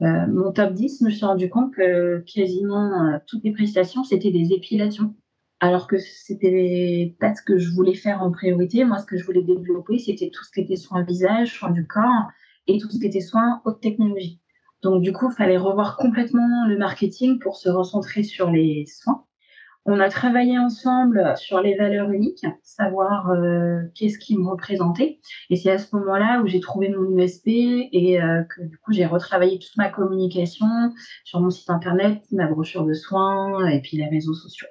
euh, 0.01 0.27
mon 0.27 0.53
top 0.53 0.73
10, 0.73 0.99
je 1.01 1.05
me 1.05 1.11
suis 1.11 1.27
rendu 1.27 1.51
compte 1.51 1.75
que 1.75 2.25
quasiment 2.27 3.05
euh, 3.05 3.19
toutes 3.27 3.45
les 3.45 3.53
prestations, 3.53 4.05
c'était 4.05 4.31
des 4.31 4.53
épilations 4.53 5.15
alors 5.61 5.87
que 5.87 5.99
c'était 5.99 7.17
pas 7.21 7.35
ce 7.35 7.43
que 7.43 7.59
je 7.59 7.73
voulais 7.73 7.95
faire 7.95 8.23
en 8.23 8.31
priorité. 8.31 8.85
Moi, 8.85 8.99
ce 8.99 9.07
que 9.07 9.17
je 9.17 9.25
voulais 9.25 9.43
développer, 9.43 9.99
c'était 9.99 10.31
tout 10.31 10.45
ce 10.45 10.53
qui 10.53 10.61
était 10.61 10.77
soins 10.77 11.03
visage, 11.03 11.59
soins 11.59 11.71
du 11.71 11.87
corps 11.87 12.29
et 12.67 12.79
tout 12.79 12.91
ce 12.91 12.99
qui 12.99 13.07
était 13.07 13.21
soins 13.21 13.61
haute 13.65 13.81
technologie. 13.81 14.41
Donc, 14.83 15.03
du 15.03 15.13
coup, 15.13 15.31
il 15.31 15.35
fallait 15.35 15.57
revoir 15.57 15.97
complètement 15.97 16.67
le 16.69 16.79
marketing 16.79 17.41
pour 17.41 17.57
se 17.57 17.69
recentrer 17.69 18.23
sur 18.23 18.51
les 18.51 18.87
soins. 18.87 19.25
On 19.91 20.01
a 20.01 20.11
travaillé 20.11 20.59
ensemble 20.59 21.33
sur 21.37 21.61
les 21.63 21.75
valeurs 21.75 22.11
uniques, 22.11 22.45
savoir 22.63 23.31
euh, 23.31 23.81
qu'est-ce 23.95 24.19
qui 24.19 24.37
me 24.37 24.47
représentait. 24.47 25.19
Et 25.49 25.57
c'est 25.57 25.71
à 25.71 25.79
ce 25.79 25.97
moment-là 25.97 26.43
où 26.43 26.47
j'ai 26.47 26.61
trouvé 26.61 26.91
mon 26.91 27.17
USP 27.17 27.49
et 27.49 28.21
euh, 28.21 28.43
que 28.43 28.65
du 28.65 28.77
coup 28.77 28.93
j'ai 28.93 29.07
retravaillé 29.07 29.59
toute 29.59 29.77
ma 29.79 29.89
communication 29.89 30.67
sur 31.25 31.41
mon 31.41 31.49
site 31.49 31.71
internet, 31.71 32.23
ma 32.33 32.47
brochure 32.47 32.85
de 32.85 32.93
soins 32.93 33.67
et 33.69 33.81
puis 33.81 33.97
les 33.97 34.09
réseaux 34.09 34.35
sociaux. 34.35 34.69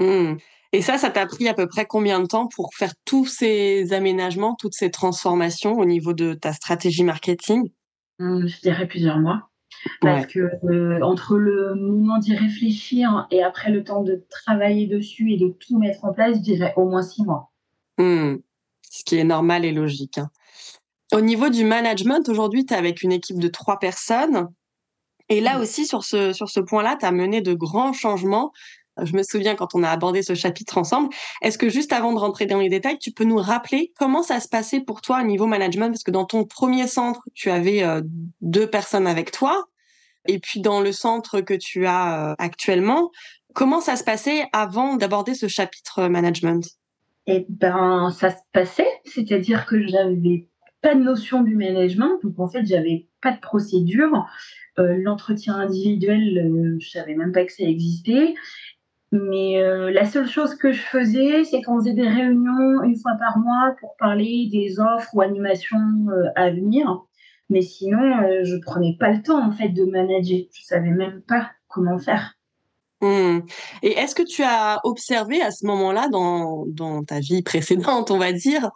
Mmh. 0.00 0.36
Et 0.72 0.82
ça, 0.82 0.98
ça 0.98 1.10
t'a 1.10 1.26
pris 1.26 1.48
à 1.48 1.54
peu 1.54 1.66
près 1.66 1.84
combien 1.84 2.20
de 2.20 2.26
temps 2.26 2.46
pour 2.46 2.70
faire 2.74 2.92
tous 3.04 3.26
ces 3.26 3.92
aménagements, 3.92 4.54
toutes 4.58 4.74
ces 4.74 4.90
transformations 4.90 5.78
au 5.78 5.84
niveau 5.84 6.12
de 6.12 6.34
ta 6.34 6.52
stratégie 6.52 7.04
marketing? 7.04 7.70
Mmh, 8.18 8.46
Je 8.46 8.60
dirais 8.60 8.86
plusieurs 8.86 9.18
mois. 9.18 9.50
Parce 10.00 10.22
ouais. 10.22 10.32
que 10.32 10.66
euh, 10.66 11.00
entre 11.02 11.36
le 11.36 11.74
moment 11.74 12.18
d'y 12.18 12.34
réfléchir 12.34 13.26
et 13.30 13.42
après 13.42 13.70
le 13.70 13.82
temps 13.82 14.02
de 14.02 14.24
travailler 14.28 14.86
dessus 14.86 15.32
et 15.32 15.38
de 15.38 15.48
tout 15.48 15.78
mettre 15.78 16.04
en 16.04 16.12
place, 16.12 16.36
je 16.36 16.42
dirais 16.42 16.74
au 16.76 16.88
moins 16.88 17.02
six 17.02 17.24
mois. 17.24 17.50
Hmm. 17.98 18.36
Ce 18.90 19.04
qui 19.04 19.16
est 19.16 19.24
normal 19.24 19.64
et 19.64 19.72
logique. 19.72 20.18
Hein. 20.18 20.30
Au 21.12 21.20
niveau 21.20 21.48
du 21.48 21.64
management, 21.64 22.28
aujourd'hui, 22.28 22.66
tu 22.66 22.74
es 22.74 22.76
avec 22.76 23.02
une 23.02 23.12
équipe 23.12 23.38
de 23.38 23.48
trois 23.48 23.78
personnes. 23.78 24.48
Et 25.28 25.40
là 25.40 25.60
aussi, 25.60 25.86
sur 25.86 26.04
ce, 26.04 26.32
sur 26.32 26.48
ce 26.48 26.60
point-là, 26.60 26.96
tu 26.98 27.06
as 27.06 27.12
mené 27.12 27.40
de 27.40 27.54
grands 27.54 27.92
changements. 27.92 28.52
Je 29.04 29.14
me 29.16 29.22
souviens 29.22 29.54
quand 29.54 29.74
on 29.74 29.82
a 29.82 29.88
abordé 29.88 30.22
ce 30.22 30.34
chapitre 30.34 30.78
ensemble. 30.78 31.08
Est-ce 31.42 31.58
que 31.58 31.68
juste 31.68 31.92
avant 31.92 32.12
de 32.12 32.18
rentrer 32.18 32.46
dans 32.46 32.58
les 32.58 32.68
détails, 32.68 32.98
tu 32.98 33.12
peux 33.12 33.24
nous 33.24 33.38
rappeler 33.38 33.92
comment 33.98 34.22
ça 34.22 34.40
se 34.40 34.48
passait 34.48 34.80
pour 34.80 35.00
toi 35.00 35.20
au 35.22 35.26
niveau 35.26 35.46
management? 35.46 35.90
Parce 35.90 36.02
que 36.02 36.10
dans 36.10 36.24
ton 36.24 36.44
premier 36.44 36.86
centre, 36.86 37.22
tu 37.34 37.50
avais 37.50 37.82
euh, 37.82 38.02
deux 38.40 38.66
personnes 38.66 39.06
avec 39.06 39.30
toi. 39.30 39.66
Et 40.28 40.38
puis 40.38 40.60
dans 40.60 40.80
le 40.80 40.92
centre 40.92 41.40
que 41.40 41.54
tu 41.54 41.86
as 41.86 42.30
euh, 42.30 42.34
actuellement, 42.38 43.10
comment 43.54 43.80
ça 43.80 43.96
se 43.96 44.04
passait 44.04 44.44
avant 44.52 44.96
d'aborder 44.96 45.34
ce 45.34 45.48
chapitre 45.48 46.08
management? 46.08 46.64
Eh 47.26 47.46
ben, 47.48 48.10
ça 48.10 48.30
se 48.30 48.42
passait, 48.52 48.88
c'est-à-dire 49.04 49.66
que 49.66 49.86
j'avais 49.86 50.48
pas 50.82 50.94
de 50.94 51.02
notion 51.02 51.42
du 51.42 51.54
management, 51.54 52.18
donc 52.22 52.38
en 52.38 52.48
fait 52.48 52.64
j'avais 52.64 53.06
pas 53.20 53.32
de 53.32 53.40
procédure. 53.40 54.26
Euh, 54.78 54.96
l'entretien 55.02 55.56
individuel, 55.56 56.38
euh, 56.38 56.76
je 56.80 56.88
savais 56.88 57.14
même 57.14 57.32
pas 57.32 57.44
que 57.44 57.52
ça 57.52 57.64
existait. 57.64 58.34
Mais 59.12 59.60
euh, 59.60 59.90
la 59.90 60.04
seule 60.04 60.28
chose 60.28 60.54
que 60.54 60.72
je 60.72 60.82
faisais, 60.82 61.44
c'est 61.44 61.62
qu'on 61.62 61.78
faisait 61.80 61.94
des 61.94 62.08
réunions 62.08 62.82
une 62.82 62.96
fois 62.96 63.12
par 63.18 63.38
mois 63.38 63.74
pour 63.80 63.96
parler 63.96 64.48
des 64.52 64.78
offres 64.78 65.14
ou 65.14 65.20
animations 65.20 65.78
à 66.36 66.50
venir. 66.50 67.02
Mais 67.48 67.62
sinon, 67.62 67.98
je 68.44 68.56
prenais 68.64 68.96
pas 69.00 69.10
le 69.10 69.22
temps 69.22 69.44
en 69.44 69.50
fait 69.50 69.70
de 69.70 69.84
manager. 69.84 70.46
Je 70.52 70.62
savais 70.62 70.90
même 70.90 71.22
pas 71.22 71.50
comment 71.68 71.98
faire. 71.98 72.34
Mmh. 73.00 73.40
Et 73.82 73.92
est-ce 73.92 74.14
que 74.14 74.22
tu 74.22 74.42
as 74.42 74.78
observé 74.84 75.40
à 75.40 75.50
ce 75.50 75.66
moment-là, 75.66 76.08
dans, 76.08 76.66
dans 76.66 77.02
ta 77.02 77.18
vie 77.18 77.42
précédente, 77.42 78.10
on 78.10 78.18
va 78.18 78.32
dire, 78.32 78.70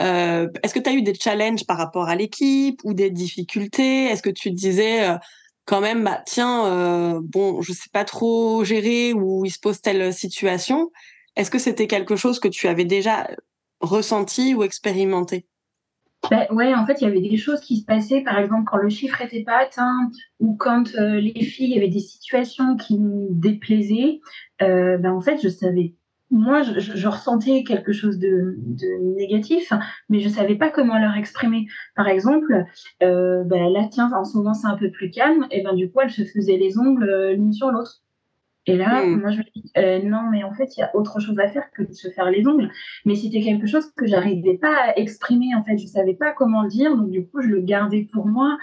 euh, 0.00 0.48
est-ce 0.62 0.74
que 0.74 0.80
tu 0.80 0.90
as 0.90 0.92
eu 0.92 1.02
des 1.02 1.14
challenges 1.14 1.66
par 1.66 1.78
rapport 1.78 2.08
à 2.08 2.14
l'équipe 2.14 2.80
ou 2.84 2.92
des 2.92 3.10
difficultés? 3.10 4.06
Est-ce 4.06 4.22
que 4.22 4.30
tu 4.30 4.50
te 4.50 4.54
disais 4.54 5.08
euh, 5.08 5.16
quand 5.70 5.80
même, 5.80 6.02
bah, 6.02 6.20
tiens, 6.26 6.66
euh, 6.66 7.20
bon, 7.22 7.62
je 7.62 7.72
sais 7.72 7.90
pas 7.92 8.04
trop 8.04 8.64
gérer 8.64 9.12
ou 9.12 9.44
il 9.44 9.50
se 9.50 9.60
pose 9.60 9.80
telle 9.80 10.12
situation 10.12 10.90
Est-ce 11.36 11.48
que 11.48 11.60
c'était 11.60 11.86
quelque 11.86 12.16
chose 12.16 12.40
que 12.40 12.48
tu 12.48 12.66
avais 12.66 12.84
déjà 12.84 13.30
ressenti 13.78 14.52
ou 14.52 14.64
expérimenté? 14.64 15.46
Bah, 16.28 16.48
ouais, 16.50 16.74
en 16.74 16.84
fait, 16.86 17.00
il 17.00 17.04
y 17.04 17.06
avait 17.06 17.20
des 17.20 17.36
choses 17.36 17.60
qui 17.60 17.76
se 17.76 17.84
passaient, 17.84 18.22
par 18.22 18.36
exemple, 18.40 18.64
quand 18.68 18.78
le 18.78 18.88
chiffre 18.88 19.22
n'était 19.22 19.44
pas 19.44 19.58
atteint 19.58 20.10
ou 20.40 20.56
quand 20.56 20.92
les 20.96 21.44
filles, 21.44 21.78
avait 21.78 21.88
des 21.88 22.00
situations 22.00 22.76
qui 22.76 22.98
nous 22.98 23.28
déplaisaient. 23.30 24.18
Ben, 24.58 25.12
en 25.12 25.20
fait, 25.20 25.38
je 25.40 25.48
savais 25.48 25.94
moi, 26.30 26.62
je, 26.62 27.08
ressentais 27.08 27.64
quelque 27.64 27.92
chose 27.92 28.18
de, 28.18 28.56
négatif, 29.16 29.72
mais 30.08 30.20
je 30.20 30.28
savais 30.28 30.54
pas 30.54 30.70
comment 30.70 30.98
leur 30.98 31.16
exprimer. 31.16 31.66
Par 31.96 32.08
exemple, 32.08 32.64
euh, 33.02 33.42
bah, 33.44 33.68
là, 33.68 33.88
tiens, 33.90 34.10
en 34.12 34.24
ce 34.24 34.36
moment, 34.36 34.54
c'est 34.54 34.68
un 34.68 34.76
peu 34.76 34.90
plus 34.90 35.10
calme, 35.10 35.46
et 35.50 35.62
ben 35.62 35.74
du 35.74 35.90
coup, 35.90 36.00
elle 36.02 36.10
se 36.10 36.22
faisait 36.22 36.56
les 36.56 36.78
ongles 36.78 37.08
euh, 37.08 37.32
l'une 37.32 37.52
sur 37.52 37.70
l'autre. 37.70 38.02
Et 38.66 38.76
là, 38.76 39.04
hmm. 39.04 39.20
moi, 39.20 39.30
je 39.30 39.38
me 39.38 39.44
dis, 39.54 39.72
euh, 39.78 40.02
non, 40.02 40.22
mais 40.30 40.44
en 40.44 40.52
fait, 40.52 40.76
il 40.76 40.80
y 40.80 40.82
a 40.82 40.94
autre 40.94 41.18
chose 41.18 41.38
à 41.38 41.48
faire 41.48 41.70
que 41.72 41.82
de 41.82 41.92
se 41.92 42.08
faire 42.10 42.30
les 42.30 42.46
ongles. 42.46 42.70
Mais 43.04 43.14
c'était 43.14 43.40
quelque 43.40 43.66
chose 43.66 43.90
que 43.96 44.06
j'arrivais 44.06 44.58
pas 44.58 44.74
à 44.74 44.98
exprimer, 44.98 45.54
en 45.56 45.64
fait. 45.64 45.78
Je 45.78 45.86
savais 45.86 46.14
pas 46.14 46.32
comment 46.32 46.62
le 46.62 46.68
dire, 46.68 46.96
donc 46.96 47.10
du 47.10 47.26
coup, 47.26 47.40
je 47.40 47.48
le 47.48 47.60
gardais 47.60 48.06
pour 48.12 48.26
moi. 48.26 48.58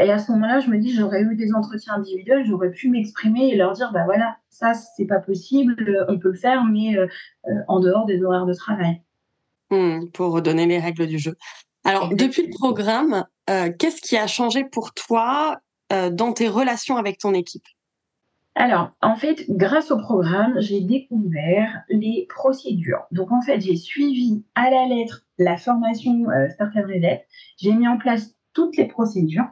Et 0.00 0.10
à 0.10 0.18
ce 0.18 0.32
moment-là, 0.32 0.60
je 0.60 0.70
me 0.70 0.78
dis, 0.78 0.92
j'aurais 0.92 1.22
eu 1.22 1.36
des 1.36 1.52
entretiens 1.52 1.94
individuels, 1.94 2.44
j'aurais 2.44 2.70
pu 2.70 2.88
m'exprimer 2.88 3.48
et 3.48 3.56
leur 3.56 3.72
dire, 3.72 3.92
bah 3.92 4.04
voilà, 4.04 4.36
ça, 4.48 4.74
c'est 4.74 5.06
pas 5.06 5.20
possible, 5.20 6.04
on 6.08 6.18
peut 6.18 6.30
le 6.30 6.38
faire, 6.38 6.64
mais 6.64 6.96
euh, 6.96 7.06
euh, 7.46 7.52
en 7.68 7.80
dehors 7.80 8.04
des 8.04 8.22
horaires 8.22 8.46
de 8.46 8.54
travail. 8.54 9.00
Hmm, 9.70 10.06
pour 10.12 10.32
redonner 10.32 10.66
les 10.66 10.78
règles 10.78 11.06
du 11.06 11.18
jeu. 11.18 11.36
Alors, 11.84 12.14
depuis 12.14 12.42
le 12.42 12.50
programme, 12.50 13.24
euh, 13.50 13.70
qu'est-ce 13.78 14.00
qui 14.00 14.16
a 14.16 14.26
changé 14.26 14.64
pour 14.64 14.94
toi 14.94 15.58
dans 15.90 16.32
tes 16.32 16.48
relations 16.48 16.96
avec 16.96 17.18
ton 17.18 17.34
équipe? 17.34 17.62
Alors, 18.56 18.90
en 19.02 19.16
fait, 19.16 19.44
grâce 19.48 19.90
au 19.90 19.98
programme, 19.98 20.54
j'ai 20.60 20.80
découvert 20.80 21.82
les 21.88 22.26
procédures. 22.28 23.02
Donc, 23.10 23.32
en 23.32 23.40
fait, 23.42 23.60
j'ai 23.60 23.76
suivi 23.76 24.44
à 24.54 24.70
la 24.70 24.86
lettre 24.86 25.24
la 25.38 25.56
formation 25.56 26.30
euh, 26.30 26.48
Startup 26.50 26.84
Reset. 26.86 27.26
J'ai 27.56 27.72
mis 27.72 27.88
en 27.88 27.98
place 27.98 28.36
toutes 28.52 28.76
les 28.76 28.86
procédures. 28.86 29.46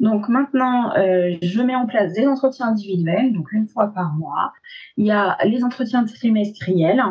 Donc 0.00 0.28
maintenant, 0.28 0.92
euh, 0.96 1.36
je 1.40 1.62
mets 1.62 1.74
en 1.74 1.86
place 1.86 2.12
des 2.14 2.26
entretiens 2.26 2.68
individuels, 2.68 3.32
donc 3.32 3.52
une 3.52 3.68
fois 3.68 3.88
par 3.88 4.12
mois. 4.14 4.52
Il 4.96 5.06
y 5.06 5.10
a 5.10 5.38
les 5.44 5.64
entretiens 5.64 6.04
trimestriels 6.04 7.02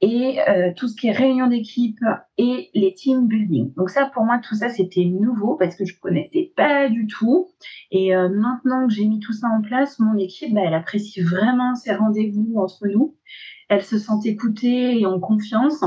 et 0.00 0.38
euh, 0.48 0.72
tout 0.76 0.86
ce 0.86 0.94
qui 0.94 1.08
est 1.08 1.12
réunion 1.12 1.48
d'équipe 1.48 1.98
et 2.36 2.70
les 2.74 2.94
team 2.94 3.26
building. 3.26 3.74
Donc 3.74 3.90
ça, 3.90 4.06
pour 4.06 4.24
moi, 4.24 4.38
tout 4.38 4.54
ça, 4.54 4.68
c'était 4.68 5.04
nouveau 5.04 5.56
parce 5.56 5.74
que 5.74 5.84
je 5.84 5.98
connaissais 5.98 6.52
pas 6.56 6.88
du 6.88 7.08
tout. 7.08 7.48
Et 7.90 8.14
euh, 8.14 8.28
maintenant 8.28 8.86
que 8.86 8.94
j'ai 8.94 9.06
mis 9.06 9.18
tout 9.18 9.32
ça 9.32 9.48
en 9.48 9.60
place, 9.60 9.98
mon 9.98 10.16
équipe, 10.16 10.54
bah, 10.54 10.60
elle 10.64 10.74
apprécie 10.74 11.20
vraiment 11.20 11.74
ces 11.74 11.92
rendez-vous 11.92 12.54
entre 12.56 12.86
nous. 12.86 13.16
Elle 13.68 13.82
se 13.82 13.98
sent 13.98 14.12
écoutée 14.24 15.00
et 15.00 15.04
en 15.04 15.18
confiance 15.18 15.84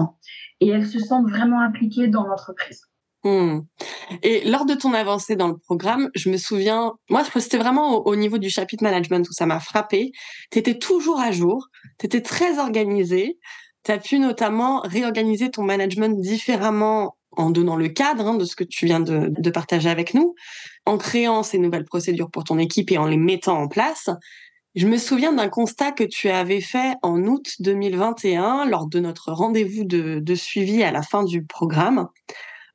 et 0.60 0.68
elle 0.68 0.86
se 0.86 1.00
sent 1.00 1.22
vraiment 1.24 1.62
impliquée 1.62 2.08
dans 2.08 2.28
l'entreprise. 2.28 2.91
Hmm. 3.24 3.60
Et 4.24 4.44
lors 4.50 4.66
de 4.66 4.74
ton 4.74 4.94
avancée 4.94 5.36
dans 5.36 5.48
le 5.48 5.58
programme, 5.58 6.10
je 6.16 6.30
me 6.30 6.38
souviens, 6.38 6.94
moi, 7.10 7.24
c'était 7.38 7.58
vraiment 7.58 8.06
au, 8.06 8.16
niveau 8.16 8.40
du 8.40 8.50
chapitre 8.50 8.84
management 8.84 9.28
où 9.30 9.34
ça 9.34 9.46
m'a 9.46 9.60
frappé. 9.60 10.12
Tu 10.50 10.58
étais 10.58 10.80
toujours 10.80 11.20
à 11.20 11.32
jour, 11.32 11.68
tu 12.00 12.08
étais 12.08 12.22
très 12.22 12.58
organisé. 12.58 13.38
Tu 13.84 13.92
as 13.92 14.00
pu 14.00 14.20
notamment 14.20 14.82
réorganiser 14.82 15.52
ton 15.52 15.64
management 15.64 16.20
différemment 16.20 17.16
en 17.32 17.50
donnant 17.50 17.76
le 17.76 17.90
cadre 17.90 18.28
hein, 18.28 18.36
de 18.36 18.46
ce 18.46 18.56
que 18.56 18.64
tu 18.64 18.86
viens 18.86 19.00
de, 19.00 19.50
partager 19.52 19.90
avec 19.90 20.14
nous, 20.14 20.36
en 20.86 20.98
créant 20.98 21.44
ces 21.44 21.60
nouvelles 21.60 21.86
procédures 21.86 22.30
pour 22.30 22.44
ton 22.44 22.58
équipe 22.58 22.92
et 22.92 22.98
en 22.98 23.06
les 23.06 23.18
mettant 23.18 23.62
en 23.62 23.68
place. 23.68 24.10
Je 24.76 24.88
me 24.88 24.98
souviens 24.98 25.34
d'un 25.34 25.50
constat 25.50 25.92
que 25.92 26.04
tu 26.04 26.30
avais 26.30 26.62
fait 26.62 26.96
en 27.02 27.22
août 27.24 27.56
2021 27.60 28.66
lors 28.66 28.88
de 28.88 29.00
notre 29.00 29.32
rendez-vous 29.32 29.84
de, 29.84 30.20
de 30.20 30.36
suivi 30.36 30.82
à 30.84 30.92
la 30.92 31.02
fin 31.02 31.24
du 31.24 31.46
programme 31.46 32.08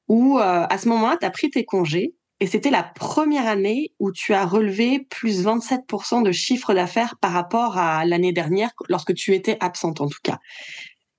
où 0.09 0.39
euh, 0.39 0.67
à 0.69 0.79
ce 0.79 0.89
moment-là, 0.89 1.17
tu 1.21 1.27
as 1.27 1.31
pris 1.31 1.51
tes 1.51 1.65
congés 1.65 2.15
et 2.39 2.47
c'était 2.47 2.71
la 2.71 2.83
première 2.83 3.47
année 3.47 3.93
où 3.99 4.13
tu 4.13 4.35
as 4.35 4.45
relevé 4.45 5.07
plus 5.09 5.45
27% 5.45 6.23
de 6.23 6.33
chiffre 6.33 6.75
d'affaires 6.75 7.17
par 7.21 7.33
rapport 7.33 7.79
à 7.79 8.05
l'année 8.05 8.33
dernière, 8.33 8.71
lorsque 8.89 9.15
tu 9.15 9.35
étais 9.35 9.57
absente 9.61 10.01
en 10.01 10.09
tout 10.09 10.19
cas. 10.23 10.39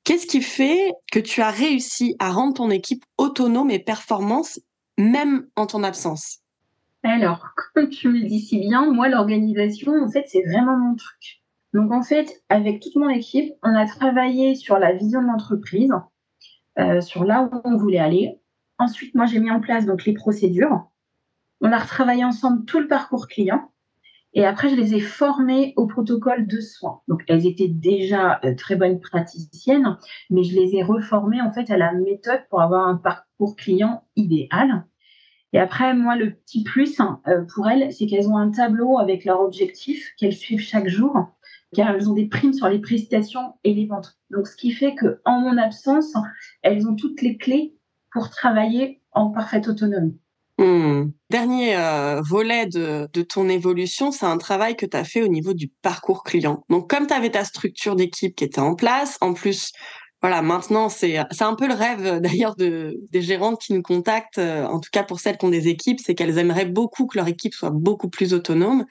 Qu'est-ce 0.04 0.28
qui 0.28 0.42
fait 0.42 0.94
que 1.12 1.20
tu 1.20 1.42
as 1.42 1.50
réussi 1.50 2.16
à 2.20 2.32
rendre 2.32 2.54
ton 2.54 2.70
équipe 2.70 3.04
autonome 3.18 3.72
et 3.72 3.80
performance, 3.80 4.60
même 4.98 5.48
en 5.56 5.66
ton 5.66 5.84
absence? 5.84 6.40
Alors, 7.04 7.48
comme 7.74 7.90
tu 7.90 8.10
me 8.10 8.22
dis 8.26 8.40
si 8.40 8.60
bien, 8.60 8.92
moi, 8.92 9.10
l'organisation, 9.10 9.94
en 9.94 10.10
fait, 10.10 10.26
c'est 10.28 10.44
vraiment 10.44 10.78
mon 10.78 10.96
truc. 10.96 11.42
Donc, 11.74 11.92
en 11.92 12.04
fait, 12.04 12.42
avec 12.50 12.82
toute 12.82 12.96
mon 12.96 13.10
équipe, 13.10 13.54
on 13.64 13.76
a 13.76 13.86
travaillé 13.86 14.56
sur 14.56 14.78
la 14.80 14.94
vision 14.94 15.22
de 15.22 15.28
l'entreprise, 15.28 15.92
euh, 16.80 17.02
sur 17.02 17.24
là 17.24 17.44
où 17.44 17.62
on 17.64 17.76
voulait 17.78 18.00
aller. 18.00 18.40
Ensuite, 18.80 19.16
moi, 19.16 19.26
j'ai 19.26 19.40
mis 19.40 19.52
en 19.52 19.60
place 19.60 19.86
donc 19.86 20.06
les 20.06 20.14
procédures. 20.14 20.90
On 21.62 21.72
a 21.72 21.80
retravaillé 21.80 22.24
ensemble 22.24 22.66
tout 22.66 22.80
le 22.80 22.88
parcours 22.88 23.28
client. 23.28 23.72
Et 24.34 24.46
après, 24.46 24.70
je 24.70 24.76
les 24.76 24.94
ai 24.94 25.00
formées 25.00 25.74
au 25.78 25.88
protocole 25.88 26.46
de 26.46 26.60
soins. 26.60 27.02
Donc, 27.08 27.24
elles 27.28 27.48
étaient 27.48 27.70
déjà 27.70 28.40
euh, 28.44 28.54
très 28.56 28.76
bonnes 28.76 29.00
praticiennes, 29.00 29.98
mais 30.30 30.44
je 30.44 30.54
les 30.60 30.76
ai 30.76 30.84
reformées 30.84 31.42
en 31.42 31.52
fait 31.52 31.72
à 31.72 31.78
la 31.78 31.94
méthode 31.94 32.42
pour 32.50 32.62
avoir 32.62 32.88
un 32.88 32.98
parcours 32.98 33.56
client 33.56 34.04
idéal. 34.16 34.86
Et 35.54 35.60
après, 35.60 35.96
moi, 35.96 36.16
le 36.16 36.36
petit 36.36 36.64
plus 36.64 37.00
hein, 37.00 37.22
euh, 37.28 37.46
pour 37.46 37.68
elles, 37.68 37.92
c'est 37.94 38.06
qu'elles 38.06 38.28
ont 38.28 38.38
un 38.38 38.52
tableau 38.52 39.00
avec 39.00 39.26
leurs 39.26 39.42
objectifs 39.42 40.14
qu'elles 40.18 40.36
suivent 40.36 40.60
chaque 40.60 40.90
jour, 40.90 41.18
car 41.74 41.90
elles 41.90 42.10
ont 42.10 42.14
des 42.14 42.28
primes 42.28 42.54
sur 42.54 42.70
les 42.70 42.80
prestations 42.80 43.56
et 43.64 43.74
les 43.74 43.88
ventes. 43.88 44.20
Donc, 44.30 44.46
ce 44.46 44.58
qui 44.58 44.72
fait 44.72 44.94
que 44.94 45.22
en 45.26 45.40
mon 45.40 45.58
absence, 45.58 46.14
elles 46.62 46.86
ont 46.88 46.96
toutes 46.96 47.22
les 47.22 47.38
clés 47.38 47.77
pour 48.18 48.32
travailler 48.32 49.00
en 49.12 49.30
parfaite 49.30 49.68
autonomie. 49.68 50.20
Hmm. 50.58 51.12
Dernier 51.30 51.78
euh, 51.78 52.20
volet 52.20 52.66
de, 52.66 53.08
ton 53.22 53.48
évolution, 53.48 54.12
c'est 54.12 54.26
un 54.26 54.40
travail 54.40 54.76
que 54.76 54.88
tu 54.88 54.98
as 54.98 55.04
fait 55.04 55.22
au 55.22 55.28
niveau 55.28 55.54
du 55.54 55.68
parcours 55.84 56.24
client. 56.24 56.64
Donc 56.68 56.90
comme 56.90 57.06
tu 57.06 57.14
avais 57.14 57.30
ta 57.30 57.46
structure 57.46 57.96
d'équipe 57.96 58.36
qui 58.36 58.44
était 58.44 58.60
en 58.60 58.74
place, 58.74 59.18
en 59.22 59.36
plus, 59.36 59.72
voilà, 60.24 60.42
maintenant 60.42 60.90
c'est 60.90 61.20
c'est 61.30 61.44
un 61.44 61.54
peu 61.54 61.68
le 61.68 61.76
rêve 61.76 62.20
d'ailleurs 62.22 62.56
de 62.56 62.96
des 63.12 63.22
gérantes 63.22 63.62
qui 63.62 63.74
nous 63.74 63.84
contactent, 63.84 64.40
euh, 64.40 64.66
en 64.66 64.80
tout 64.80 64.90
cas 64.92 65.04
pour 65.04 65.20
celles 65.20 65.38
qui 65.38 65.46
ont 65.46 65.50
des 65.50 65.68
équipes, 65.68 66.00
c'est 66.04 66.16
qu'elles 66.16 66.40
aimeraient 66.40 66.66
beaucoup 66.66 67.06
que 67.06 67.20
leur 67.20 67.28
équipe 67.28 67.54
soit 67.54 67.70
beaucoup 67.70 68.10
plus 68.10 68.34
autonome. 68.34 68.88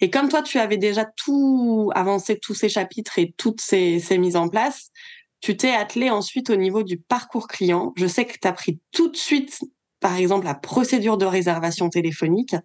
Et 0.00 0.08
comme 0.08 0.30
toi, 0.30 0.40
tu 0.40 0.58
avais 0.58 0.78
déjà 0.78 1.04
tout 1.04 1.90
avancé, 1.94 2.38
tous 2.40 2.54
ces 2.54 2.70
chapitres 2.70 3.18
et 3.18 3.34
toutes 3.36 3.60
ces 3.60 4.00
mises 4.18 4.36
en 4.36 4.48
place, 4.48 4.90
tu 5.44 5.58
t'es 5.58 5.74
attelé 5.74 6.08
ensuite 6.08 6.48
au 6.48 6.56
niveau 6.56 6.82
du 6.82 6.96
parcours 6.96 7.48
client. 7.48 7.92
Je 7.96 8.06
sais 8.06 8.24
que 8.24 8.32
tu 8.40 8.48
as 8.48 8.52
pris 8.52 8.80
tout 8.92 9.10
de 9.10 9.16
suite, 9.16 9.60
par 10.00 10.16
exemple, 10.16 10.46
la 10.46 10.54
procédure 10.54 11.18
de 11.18 11.26
réservation 11.26 11.90
téléphonique. 11.90 12.56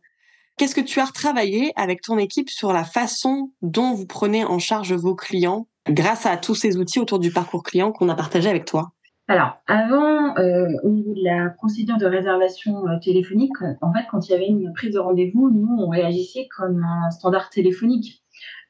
Qu'est-ce 0.56 0.76
que 0.76 0.80
tu 0.80 1.02
as 1.02 1.06
retravaillé 1.06 1.74
avec 1.76 2.00
ton 2.00 2.18
équipe 2.18 2.50
sur 2.50 2.72
la 2.72 2.86
façon 2.86 3.52
dont 3.62 3.92
vous 3.92 4.06
prenez 4.06 4.46
en 4.46 4.60
charge 4.60 4.94
vos 4.94 5.14
clients 5.14 5.68
grâce 5.90 6.26
à 6.26 6.38
tous 6.38 6.56
ces 6.56 6.78
outils 6.78 7.02
autour 7.02 7.20
du 7.20 7.32
parcours 7.32 7.64
client 7.64 7.92
qu'on 7.92 8.08
a 8.08 8.16
partagé 8.16 8.50
avec 8.50 8.64
toi? 8.64 8.94
Alors, 9.28 9.58
avant, 9.68 10.38
euh, 10.38 10.70
au 10.84 10.90
niveau 10.90 11.14
de 11.14 11.24
la 11.26 11.50
procédure 11.50 11.98
de 11.98 12.06
réservation 12.06 12.88
euh, 12.88 12.98
téléphonique, 13.04 13.58
en 13.82 13.92
fait, 13.92 14.06
quand 14.10 14.26
il 14.30 14.32
y 14.32 14.36
avait 14.36 14.48
une 14.48 14.72
prise 14.72 14.94
de 14.94 15.00
rendez-vous, 15.00 15.52
nous, 15.52 15.76
on 15.80 15.90
réagissait 15.90 16.48
comme 16.56 16.82
un 16.82 17.12
standard 17.12 17.50
téléphonique. 17.50 18.24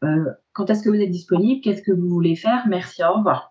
Euh, 0.04 0.32
quand 0.54 0.68
est-ce 0.72 0.82
que 0.82 0.90
vous 0.90 1.00
êtes 1.00 1.12
disponible? 1.12 1.62
Qu'est-ce 1.62 1.84
que 1.84 1.92
vous 1.92 2.10
voulez 2.10 2.36
faire? 2.36 2.66
Merci, 2.68 3.04
au 3.04 3.14
revoir. 3.14 3.49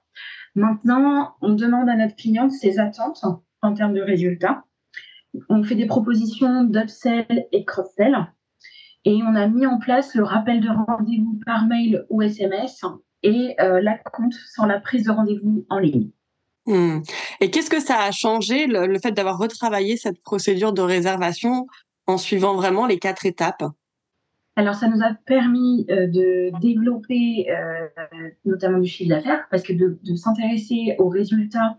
Maintenant, 0.59 1.37
on 1.41 1.53
demande 1.53 1.89
à 1.89 1.95
notre 1.95 2.17
cliente 2.17 2.51
ses 2.51 2.81
attentes 2.81 3.25
en 3.63 3.75
termes 3.75 3.95
de 3.95 4.01
résultats. 4.01 4.65
On 5.49 5.63
fait 5.63 5.77
des 5.77 5.87
propositions 5.87 6.65
d'upsell 6.65 7.47
et 7.53 7.65
cross-sell. 7.65 8.17
Et 9.05 9.21
on 9.23 9.37
a 9.37 9.47
mis 9.47 9.67
en 9.67 9.79
place 9.79 10.17
le 10.17 10.25
rappel 10.25 10.61
de 10.61 10.69
rendez-vous 10.69 11.39
par 11.47 11.67
mail 11.67 12.05
ou 12.11 12.23
SMS 12.23 12.85
et 13.23 13.55
la 13.59 13.99
compte 13.99 14.35
sans 14.53 14.67
la 14.67 14.81
prise 14.81 15.05
de 15.05 15.13
rendez-vous 15.13 15.65
en 15.71 15.79
ligne. 15.79 16.11
Hmm. 16.67 17.03
Et 17.41 17.53
qu'est-ce 17.53 17.71
que 17.71 17.81
ça 17.81 18.01
a 18.01 18.11
changé, 18.11 18.67
le, 18.67 18.99
fait 18.99 19.13
d'avoir 19.13 19.39
retravaillé 19.39 19.97
cette 19.97 20.21
procédure 20.21 20.73
de 20.73 20.83
réservation 20.83 21.69
en 22.09 22.19
suivant 22.19 22.57
vraiment 22.57 22.87
les 22.87 22.99
quatre 22.99 23.27
étapes? 23.27 23.63
Alors, 24.59 24.75
ça 24.75 24.89
nous 24.89 25.05
a 25.05 25.15
permis 25.25 25.87
euh, 25.89 26.09
de 26.09 26.51
développer 26.61 27.47
euh, 27.49 27.87
notamment 28.45 28.81
du 28.81 28.89
chiffre 28.89 29.11
d'affaires, 29.11 29.47
parce 29.53 29.63
que 29.63 29.73
de, 29.73 30.17
s'intéresser 30.17 30.97
aux 30.99 31.09
résultats 31.09 31.79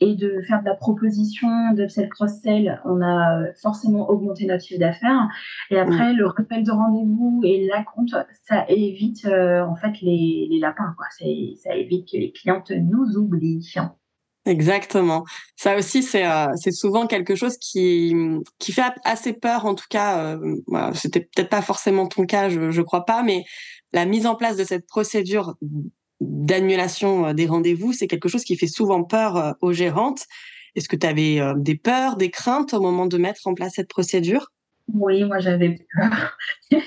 et 0.00 0.14
de 0.14 0.40
faire 0.48 0.62
de 0.62 0.64
la 0.64 0.74
proposition 0.74 1.74
d'upsell 1.74 2.08
cross-sell, 2.08 2.80
on 2.86 3.02
a 3.02 3.52
forcément 3.60 4.08
augmenté 4.08 4.46
notre 4.46 4.64
chiffre 4.64 4.80
d'affaires. 4.80 5.28
Et 5.70 5.78
après, 5.78 6.14
le 6.14 6.26
rappel 6.26 6.64
de 6.64 6.70
rendez-vous 6.70 7.42
et 7.44 7.66
la 7.66 7.84
compte, 7.84 8.14
ça 8.44 8.64
évite 8.68 9.26
euh, 9.26 9.60
en 9.60 9.76
fait 9.76 10.00
les, 10.00 10.48
les 10.50 10.58
lapins. 10.58 10.94
Quoi. 10.96 11.06
Ça 11.10 11.76
évite 11.76 12.10
que 12.10 12.16
les 12.16 12.32
clientes 12.32 12.70
nous 12.70 13.18
oublient. 13.18 13.70
Exactement. 14.46 15.24
Ça 15.56 15.76
aussi, 15.76 16.02
c'est 16.02 16.26
euh, 16.26 16.48
souvent 16.70 17.06
quelque 17.06 17.34
chose 17.34 17.56
qui 17.56 18.14
qui 18.58 18.72
fait 18.72 18.82
assez 19.04 19.32
peur. 19.32 19.64
En 19.64 19.74
tout 19.74 19.86
cas, 19.88 20.36
euh, 20.36 20.92
c'était 20.94 21.20
peut-être 21.20 21.48
pas 21.48 21.62
forcément 21.62 22.06
ton 22.06 22.26
cas, 22.26 22.50
je 22.50 22.70
je 22.70 22.82
crois 22.82 23.06
pas, 23.06 23.22
mais 23.22 23.44
la 23.92 24.04
mise 24.04 24.26
en 24.26 24.34
place 24.34 24.56
de 24.58 24.64
cette 24.64 24.86
procédure 24.86 25.54
d'annulation 26.20 27.26
euh, 27.28 27.32
des 27.32 27.46
rendez-vous, 27.46 27.92
c'est 27.94 28.06
quelque 28.06 28.28
chose 28.28 28.44
qui 28.44 28.56
fait 28.56 28.66
souvent 28.66 29.02
peur 29.04 29.36
euh, 29.36 29.52
aux 29.62 29.72
gérantes. 29.72 30.24
Est-ce 30.76 30.88
que 30.88 30.96
tu 30.96 31.06
avais 31.06 31.40
des 31.56 31.76
peurs, 31.76 32.16
des 32.16 32.30
craintes 32.30 32.74
au 32.74 32.80
moment 32.80 33.06
de 33.06 33.16
mettre 33.16 33.46
en 33.46 33.54
place 33.54 33.74
cette 33.76 33.88
procédure? 33.88 34.50
Oui, 34.92 35.24
moi 35.24 35.38
j'avais 35.38 35.78
peur. 35.94 36.36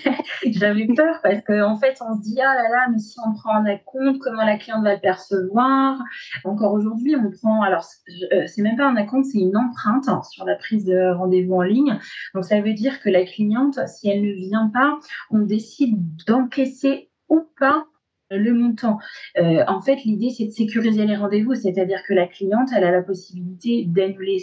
j'avais 0.46 0.88
peur 0.96 1.20
parce 1.24 1.42
qu'en 1.46 1.72
en 1.72 1.78
fait, 1.78 1.98
on 2.02 2.16
se 2.16 2.22
dit, 2.22 2.40
ah 2.40 2.54
là 2.56 2.70
là, 2.70 2.88
mais 2.92 3.00
si 3.00 3.18
on 3.26 3.34
prend 3.34 3.58
en 3.58 3.78
compte, 3.86 4.20
comment 4.20 4.46
la 4.46 4.58
cliente 4.58 4.84
va 4.84 4.94
le 4.94 5.02
percevoir? 5.02 6.00
Encore 6.44 6.74
aujourd'hui, 6.74 7.16
on 7.16 7.32
prend, 7.32 7.64
alors 7.64 7.86
euh, 8.32 8.46
c'est 8.46 8.62
même 8.62 8.78
pas 8.78 8.88
un 8.88 9.06
compte, 9.06 9.26
c'est 9.26 9.40
une 9.40 9.58
empreinte 9.58 10.10
sur 10.26 10.46
la 10.46 10.56
prise 10.56 10.86
de 10.86 11.14
rendez-vous 11.16 11.56
en 11.56 11.64
ligne. 11.64 12.00
Donc 12.36 12.46
ça 12.46 12.62
veut 12.62 12.74
dire 12.74 13.02
que 13.02 13.10
la 13.10 13.26
cliente, 13.26 13.80
si 13.88 14.10
elle 14.10 14.22
ne 14.22 14.34
vient 14.34 14.70
pas, 14.74 15.00
on 15.32 15.40
décide 15.40 15.98
d'encaisser 16.28 17.10
ou 17.30 17.42
pas 17.60 17.88
le 18.30 18.54
montant. 18.54 19.00
Euh, 19.38 19.64
en 19.68 19.82
fait, 19.82 20.04
l'idée, 20.04 20.30
c'est 20.30 20.46
de 20.46 20.52
sécuriser 20.52 21.06
les 21.06 21.16
rendez-vous, 21.16 21.56
c'est-à-dire 21.56 22.04
que 22.04 22.14
la 22.14 22.28
cliente, 22.28 22.70
elle 22.76 22.84
a 22.84 22.92
la 22.92 23.02
possibilité 23.02 23.86
d'annuler 23.88 24.40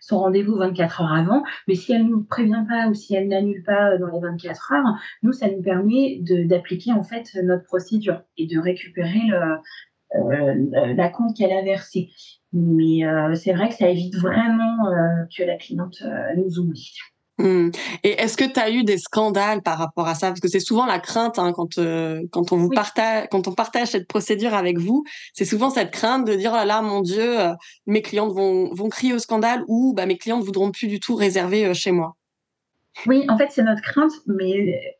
son, 0.00 0.18
rendez-vous 0.18 0.56
24 0.56 1.02
heures 1.02 1.12
avant, 1.12 1.42
mais 1.66 1.74
si 1.74 1.92
elle 1.92 2.04
ne 2.04 2.10
nous 2.10 2.24
prévient 2.24 2.64
pas 2.68 2.88
ou 2.88 2.94
si 2.94 3.14
elle 3.14 3.28
n'annule 3.28 3.62
pas 3.62 3.96
dans 3.98 4.08
les 4.08 4.20
24 4.20 4.72
heures, 4.72 4.94
nous, 5.22 5.32
ça 5.32 5.48
nous 5.48 5.62
permet 5.62 6.20
d'appliquer 6.46 6.92
en 6.92 7.02
fait 7.02 7.28
notre 7.42 7.64
procédure 7.64 8.22
et 8.36 8.46
de 8.46 8.58
récupérer 8.58 9.30
euh, 10.14 10.54
la 10.94 11.08
compte 11.10 11.36
qu'elle 11.36 11.52
a 11.52 11.62
versée. 11.62 12.10
Mais 12.52 13.04
euh, 13.04 13.34
c'est 13.34 13.52
vrai 13.52 13.68
que 13.68 13.74
ça 13.74 13.88
évite 13.88 14.16
vraiment 14.16 14.78
que 15.36 15.42
la 15.42 15.56
cliente 15.56 16.02
nous 16.36 16.58
oublie. 16.58 16.94
Mmh. 17.38 17.70
Et 18.02 18.20
est-ce 18.20 18.36
que 18.36 18.44
tu 18.44 18.58
as 18.58 18.70
eu 18.70 18.82
des 18.82 18.98
scandales 18.98 19.62
par 19.62 19.78
rapport 19.78 20.08
à 20.08 20.14
ça? 20.14 20.28
Parce 20.28 20.40
que 20.40 20.48
c'est 20.48 20.60
souvent 20.60 20.86
la 20.86 20.98
crainte 20.98 21.38
hein, 21.38 21.52
quand 21.52 21.78
euh, 21.78 22.22
quand 22.32 22.50
on 22.50 22.56
vous 22.56 22.68
partage 22.68 23.28
quand 23.30 23.46
on 23.46 23.52
partage 23.52 23.88
cette 23.88 24.08
procédure 24.08 24.54
avec 24.54 24.78
vous, 24.78 25.04
c'est 25.34 25.44
souvent 25.44 25.70
cette 25.70 25.92
crainte 25.92 26.26
de 26.26 26.34
dire 26.34 26.50
oh 26.52 26.56
là 26.56 26.64
là 26.64 26.82
mon 26.82 27.00
Dieu, 27.00 27.40
euh, 27.40 27.54
mes 27.86 28.02
clientes 28.02 28.32
vont 28.32 28.74
vont 28.74 28.88
crier 28.88 29.12
au 29.14 29.20
scandale 29.20 29.62
ou 29.68 29.94
bah 29.94 30.06
mes 30.06 30.18
clientes 30.18 30.42
voudront 30.42 30.72
plus 30.72 30.88
du 30.88 30.98
tout 30.98 31.14
réserver 31.14 31.64
euh, 31.66 31.74
chez 31.74 31.92
moi. 31.92 32.16
Oui, 33.06 33.24
en 33.28 33.38
fait 33.38 33.48
c'est 33.50 33.62
notre 33.62 33.82
crainte, 33.82 34.12
mais 34.26 34.98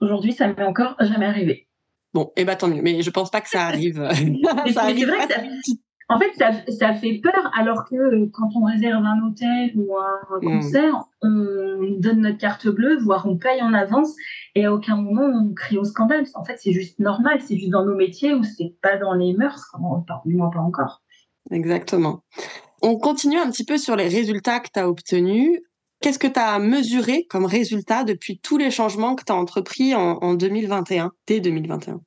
aujourd'hui 0.00 0.34
ça 0.34 0.46
m'est 0.46 0.64
encore 0.64 0.94
jamais 1.00 1.26
arrivé. 1.26 1.68
Bon, 2.12 2.32
et 2.36 2.42
eh 2.42 2.44
bah 2.44 2.56
tant 2.56 2.68
mieux. 2.68 2.82
Mais 2.82 3.00
je 3.00 3.10
pense 3.10 3.30
pas 3.30 3.40
que 3.40 3.48
ça 3.48 3.64
arrive. 3.64 3.96
ça 4.74 4.82
arrive. 4.82 5.08
Vrai 5.08 5.26
que 5.26 5.32
ça, 5.32 5.40
en 6.10 6.18
fait, 6.18 6.32
ça, 6.38 6.52
ça, 6.72 6.94
fait 6.94 7.20
peur, 7.22 7.50
alors 7.54 7.84
que 7.84 7.94
euh, 7.94 8.30
quand 8.32 8.48
on 8.56 8.64
réserve 8.64 9.04
un 9.04 9.26
hôtel 9.26 9.72
ou 9.76 9.94
un, 9.96 10.38
hmm. 10.40 10.44
concert, 10.44 10.94
on 11.20 11.96
donne 11.98 12.22
notre 12.22 12.38
carte 12.38 12.66
bleue, 12.66 12.98
voire 12.98 13.26
on 13.26 13.36
paye 13.36 13.60
en 13.60 13.74
avance, 13.74 14.14
et 14.54 14.64
à 14.64 14.72
aucun 14.72 14.96
moment 14.96 15.26
on 15.26 15.52
crie 15.52 15.76
au 15.76 15.84
scandale. 15.84 16.24
En 16.34 16.44
fait, 16.44 16.56
c'est 16.58 16.72
juste 16.72 16.98
normal, 16.98 17.40
c'est 17.42 17.58
juste 17.58 17.70
dans 17.70 17.84
nos 17.84 17.94
métiers 17.94 18.34
où 18.34 18.42
c'est 18.42 18.74
pas 18.80 18.96
dans 18.96 19.12
les 19.12 19.34
mœurs, 19.34 19.70
du 20.24 20.34
moins 20.34 20.50
pas 20.50 20.60
encore. 20.60 21.02
Exactement. 21.50 22.24
On 22.80 22.96
continue 22.96 23.38
un 23.38 23.50
petit 23.50 23.64
peu 23.64 23.76
sur 23.76 23.94
les 23.94 24.08
résultats 24.08 24.60
que 24.60 24.68
tu 24.72 24.80
as 24.80 24.88
obtenus. 24.88 25.60
Qu'est-ce 26.00 26.18
que 26.18 26.28
tu 26.28 26.40
as 26.40 26.58
mesuré 26.58 27.26
comme 27.28 27.44
résultat 27.44 28.04
depuis 28.04 28.38
tous 28.38 28.56
les 28.56 28.70
changements 28.70 29.14
que 29.14 29.24
tu 29.24 29.32
as 29.32 29.36
entrepris 29.36 29.94
en, 29.94 30.18
en 30.22 30.34
2021, 30.34 31.12
dès 31.26 31.40
2021 31.40 32.00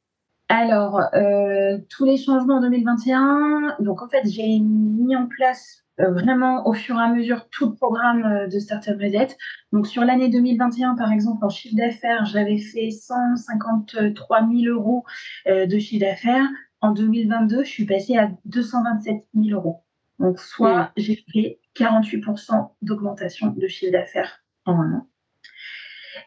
alors, 0.52 1.00
euh, 1.14 1.78
tous 1.90 2.04
les 2.04 2.18
changements 2.18 2.58
en 2.58 2.62
2021, 2.62 3.78
donc 3.80 4.02
en 4.02 4.10
fait, 4.10 4.30
j'ai 4.30 4.60
mis 4.60 5.16
en 5.16 5.28
place 5.28 5.86
euh, 6.02 6.12
vraiment 6.12 6.68
au 6.68 6.74
fur 6.74 6.98
et 6.98 7.02
à 7.02 7.08
mesure 7.08 7.48
tout 7.50 7.70
le 7.70 7.76
programme 7.76 8.26
euh, 8.26 8.48
de 8.48 8.60
Startup 8.60 9.00
Reset. 9.00 9.38
Donc, 9.72 9.88
sur 9.88 10.04
l'année 10.04 10.28
2021, 10.28 10.96
par 10.96 11.10
exemple, 11.14 11.46
en 11.46 11.50
chiffre 11.50 11.78
d'affaires, 11.78 12.26
j'avais 12.26 12.58
fait 12.58 12.92
153 12.92 14.40
000 14.42 14.76
euros 14.76 15.06
de 15.48 15.80
chiffre 15.80 16.06
d'affaires. 16.06 16.50
En 16.82 16.92
2022, 16.92 17.64
je 17.64 17.70
suis 17.70 17.86
passée 17.86 18.18
à 18.18 18.30
227 18.44 19.24
000 19.34 19.58
euros. 19.58 19.86
Donc, 20.20 20.38
soit 20.38 20.92
j'ai 20.98 21.24
fait 21.32 21.62
48% 21.78 22.72
d'augmentation 22.82 23.54
de 23.56 23.68
chiffre 23.68 23.94
d'affaires 23.94 24.44
en 24.66 24.82
un 24.82 25.06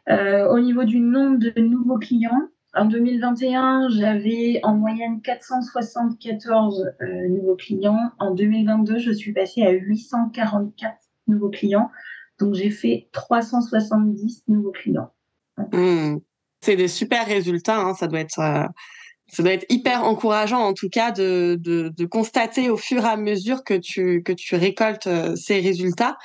an. 0.08 0.48
au 0.50 0.60
niveau 0.60 0.84
du 0.84 1.00
nombre 1.00 1.38
de 1.38 1.60
nouveaux 1.60 1.98
clients, 1.98 2.48
en 2.76 2.86
2021, 2.86 3.88
j'avais 3.90 4.60
en 4.62 4.74
moyenne 4.74 5.20
474 5.22 6.92
euh, 7.00 7.28
nouveaux 7.28 7.56
clients. 7.56 8.10
En 8.18 8.34
2022, 8.34 8.98
je 8.98 9.12
suis 9.12 9.32
passée 9.32 9.62
à 9.62 9.70
844 9.70 10.94
nouveaux 11.28 11.50
clients. 11.50 11.90
Donc, 12.38 12.54
j'ai 12.54 12.70
fait 12.70 13.08
370 13.12 14.44
nouveaux 14.48 14.72
clients. 14.72 15.12
Mmh. 15.72 16.16
C'est 16.60 16.76
des 16.76 16.88
super 16.88 17.26
résultats. 17.26 17.80
Hein. 17.80 17.94
Ça 17.94 18.08
doit 18.08 18.20
être, 18.20 18.40
euh, 18.40 18.66
ça 19.28 19.42
doit 19.42 19.52
être 19.52 19.66
hyper 19.68 20.04
encourageant, 20.04 20.60
en 20.60 20.72
tout 20.72 20.88
cas, 20.88 21.12
de, 21.12 21.56
de, 21.60 21.90
de, 21.96 22.04
constater 22.06 22.70
au 22.70 22.76
fur 22.76 23.04
et 23.04 23.08
à 23.08 23.16
mesure 23.16 23.62
que 23.62 23.74
tu, 23.74 24.22
que 24.22 24.32
tu 24.32 24.56
récoltes 24.56 25.06
euh, 25.06 25.36
ces 25.36 25.60
résultats. 25.60 26.16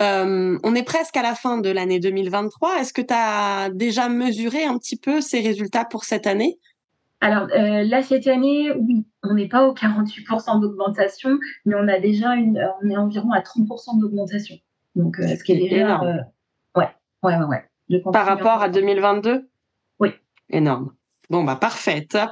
Euh, 0.00 0.58
on 0.62 0.74
est 0.74 0.82
presque 0.82 1.16
à 1.16 1.22
la 1.22 1.34
fin 1.34 1.58
de 1.58 1.70
l'année 1.70 2.00
2023. 2.00 2.80
Est-ce 2.80 2.92
que 2.92 3.02
tu 3.02 3.14
as 3.14 3.70
déjà 3.70 4.08
mesuré 4.08 4.64
un 4.64 4.78
petit 4.78 4.96
peu 4.96 5.20
ces 5.20 5.40
résultats 5.40 5.84
pour 5.84 6.04
cette 6.04 6.26
année? 6.26 6.58
Alors 7.20 7.48
euh, 7.54 7.82
là, 7.84 8.02
cette 8.02 8.26
année, 8.26 8.72
oui, 8.72 9.04
on 9.22 9.34
n'est 9.34 9.48
pas 9.48 9.66
au 9.66 9.74
48% 9.74 10.60
d'augmentation, 10.60 11.38
mais 11.66 11.74
on 11.74 11.86
a 11.86 11.98
déjà 11.98 12.34
une, 12.34 12.66
on 12.82 12.88
est 12.88 12.96
environ 12.96 13.30
à 13.32 13.40
30% 13.40 14.00
d'augmentation. 14.00 14.56
Donc, 14.94 15.20
euh, 15.20 15.36
ce 15.36 15.44
qui 15.44 15.52
est 15.52 15.68
déjà, 15.68 16.00
ouais, 16.00 16.18
ouais, 16.76 16.88
ouais, 17.22 17.36
ouais. 17.44 18.02
Par 18.12 18.24
rapport 18.24 18.62
à 18.62 18.70
2022 18.70 19.48
Oui. 19.98 20.10
Énorme. 20.48 20.92
Bon, 21.28 21.44
bah 21.44 21.56
parfait, 21.56 22.06
top. 22.06 22.30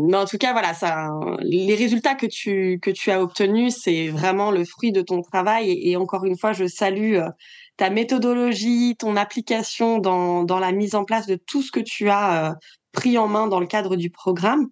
Mais 0.00 0.16
en 0.16 0.26
tout 0.26 0.38
cas, 0.38 0.52
voilà, 0.52 0.74
ça, 0.74 1.10
les 1.40 1.74
résultats 1.74 2.14
que 2.14 2.26
tu 2.26 2.78
que 2.80 2.90
tu 2.90 3.10
as 3.10 3.20
obtenus, 3.20 3.74
c'est 3.82 4.06
vraiment 4.08 4.52
le 4.52 4.64
fruit 4.64 4.92
de 4.92 5.02
ton 5.02 5.22
travail. 5.22 5.72
Et, 5.82 5.96
encore 5.96 6.24
une 6.24 6.38
fois, 6.38 6.52
je 6.52 6.66
salue 6.66 7.16
euh, 7.16 7.28
ta 7.76 7.90
méthodologie, 7.90 8.94
ton 8.96 9.16
application 9.16 9.98
dans 9.98 10.44
dans 10.44 10.60
la 10.60 10.70
mise 10.70 10.94
en 10.94 11.04
place 11.04 11.26
de 11.26 11.34
tout 11.34 11.62
ce 11.62 11.72
que 11.72 11.80
tu 11.80 12.10
as 12.10 12.50
euh, 12.50 12.54
pris 12.92 13.18
en 13.18 13.26
main 13.26 13.48
dans 13.48 13.58
le 13.58 13.66
cadre 13.66 13.96
du 13.96 14.08
programme. 14.08 14.68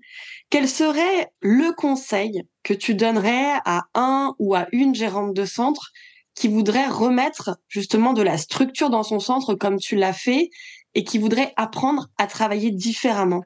Quel 0.48 0.68
serait 0.68 1.28
le 1.40 1.72
conseil 1.74 2.42
que 2.62 2.74
tu 2.74 2.94
donnerais 2.94 3.58
à 3.64 3.82
un 3.94 4.32
ou 4.38 4.54
à 4.54 4.68
une 4.70 4.94
gérante 4.94 5.34
de 5.34 5.44
centre 5.44 5.90
qui 6.36 6.46
voudrait 6.46 6.86
remettre 6.86 7.58
justement 7.68 8.12
de 8.12 8.22
la 8.22 8.38
structure 8.38 8.90
dans 8.90 9.02
son 9.02 9.18
centre 9.18 9.54
comme 9.54 9.78
tu 9.78 9.96
l'as 9.96 10.12
fait 10.12 10.50
et 10.94 11.02
qui 11.02 11.18
voudraient 11.18 11.52
apprendre 11.56 12.06
à 12.16 12.28
travailler 12.28 12.70
différemment? 12.70 13.42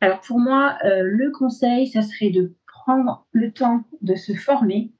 Alors 0.00 0.20
pour 0.20 0.38
moi, 0.38 0.78
euh, 0.84 1.02
le 1.02 1.30
conseil, 1.30 1.88
ça 1.88 2.02
serait 2.02 2.30
de 2.30 2.54
prendre 2.66 3.26
le 3.32 3.52
temps 3.52 3.84
de 4.00 4.14
se 4.14 4.32
former 4.34 4.92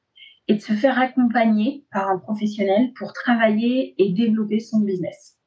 et 0.48 0.54
de 0.54 0.60
se 0.60 0.72
faire 0.72 0.98
accompagner 0.98 1.84
par 1.92 2.08
un 2.08 2.18
professionnel 2.18 2.92
pour 2.98 3.12
travailler 3.12 3.94
et 3.98 4.12
développer 4.12 4.60
son 4.60 4.80
business. 4.80 5.38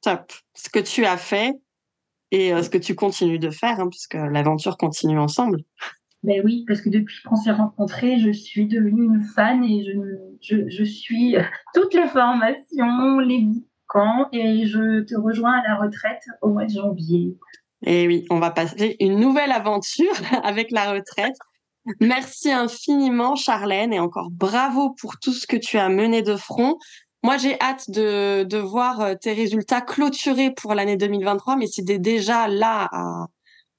Top. 0.00 0.32
Ce 0.54 0.68
que 0.68 0.80
tu 0.80 1.04
as 1.04 1.16
fait 1.16 1.52
et 2.30 2.52
euh, 2.52 2.62
ce 2.62 2.70
que 2.70 2.78
tu 2.78 2.94
continues 2.94 3.38
de 3.38 3.50
faire, 3.50 3.78
hein, 3.78 3.88
puisque 3.88 4.14
l'aventure 4.14 4.76
continue 4.76 5.18
ensemble. 5.18 5.60
Ben 6.22 6.40
oui, 6.44 6.64
parce 6.66 6.80
que 6.80 6.88
depuis 6.88 7.20
qu'on 7.24 7.36
s'est 7.36 7.52
rencontrés, 7.52 8.18
je 8.18 8.30
suis 8.30 8.66
devenue 8.66 9.04
une 9.04 9.22
fan 9.22 9.64
et 9.64 9.84
je, 9.84 10.68
je, 10.68 10.84
suis 10.84 11.36
toutes 11.74 11.94
les 11.94 12.06
formations, 12.06 13.18
les 13.18 13.40
bouquins 13.40 14.28
et 14.32 14.66
je 14.66 15.00
te 15.00 15.16
rejoins 15.16 15.52
à 15.52 15.68
la 15.68 15.76
retraite 15.76 16.22
au 16.40 16.50
mois 16.50 16.64
de 16.64 16.70
janvier. 16.70 17.36
Et 17.84 18.06
oui, 18.06 18.26
on 18.30 18.38
va 18.38 18.50
passer 18.50 18.96
une 19.00 19.18
nouvelle 19.18 19.52
aventure 19.52 20.14
avec 20.44 20.70
la 20.70 20.92
retraite. 20.92 21.36
Merci 22.00 22.52
infiniment, 22.52 23.34
Charlène, 23.34 23.92
et 23.92 23.98
encore 23.98 24.30
bravo 24.30 24.90
pour 24.90 25.18
tout 25.18 25.32
ce 25.32 25.46
que 25.46 25.56
tu 25.56 25.78
as 25.78 25.88
mené 25.88 26.22
de 26.22 26.36
front. 26.36 26.78
Moi, 27.24 27.38
j'ai 27.38 27.60
hâte 27.60 27.90
de, 27.90 28.44
de 28.44 28.58
voir 28.58 29.00
euh, 29.00 29.14
tes 29.14 29.32
résultats 29.32 29.80
clôturés 29.80 30.52
pour 30.52 30.74
l'année 30.74 30.96
2023, 30.96 31.56
mais 31.56 31.66
si 31.66 31.84
tu 31.84 31.92
es 31.92 31.98
déjà 31.98 32.48
là 32.48 32.88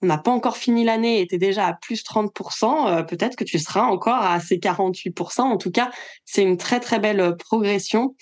on 0.04 0.08
n'a 0.08 0.18
pas 0.18 0.32
encore 0.32 0.58
fini 0.58 0.84
l'année 0.84 1.22
et 1.22 1.28
tu 1.28 1.36
es 1.36 1.38
déjà 1.38 1.66
à 1.66 1.74
plus 1.74 2.04
30%, 2.04 2.88
euh, 2.88 3.04
peut-être 3.04 3.38
que 3.38 3.46
tu 3.46 3.58
seras 3.58 3.84
encore 3.84 4.22
à 4.22 4.40
ces 4.42 4.58
48%. 4.58 5.42
En 5.42 5.58
tout 5.58 5.72
cas, 5.72 5.92
c'est 6.26 6.44
une 6.44 6.58
très, 6.58 6.82
très 6.82 7.00
belle 7.00 7.22
euh, 7.22 7.32
progression. 7.32 8.16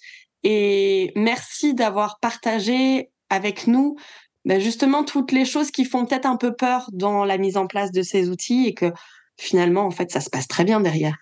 Et 0.43 1.11
merci 1.15 1.73
d'avoir 1.73 2.19
partagé 2.19 3.09
avec 3.29 3.65
nous 3.65 3.95
ben 4.45 4.60
justement 4.60 5.04
toutes 5.04 5.32
les 5.32 5.45
choses 5.45 5.71
qui 5.71 5.86
font 5.86 6.06
peut-être 6.06 6.25
un 6.25 6.38
peu 6.38 6.54
peur 6.54 6.89
dans 6.91 7.25
la 7.25 7.38
mise 7.38 7.58
en 7.58 7.67
place 7.67 7.91
de 7.91 8.01
ces 8.01 8.30
outils 8.30 8.67
et 8.67 8.73
que 8.73 8.91
finalement, 9.38 9.86
en 9.86 9.91
fait, 9.91 10.12
ça 10.12 10.21
se 10.21 10.30
passe 10.30 10.47
très 10.47 10.63
bien 10.63 10.80
derrière. 10.80 11.17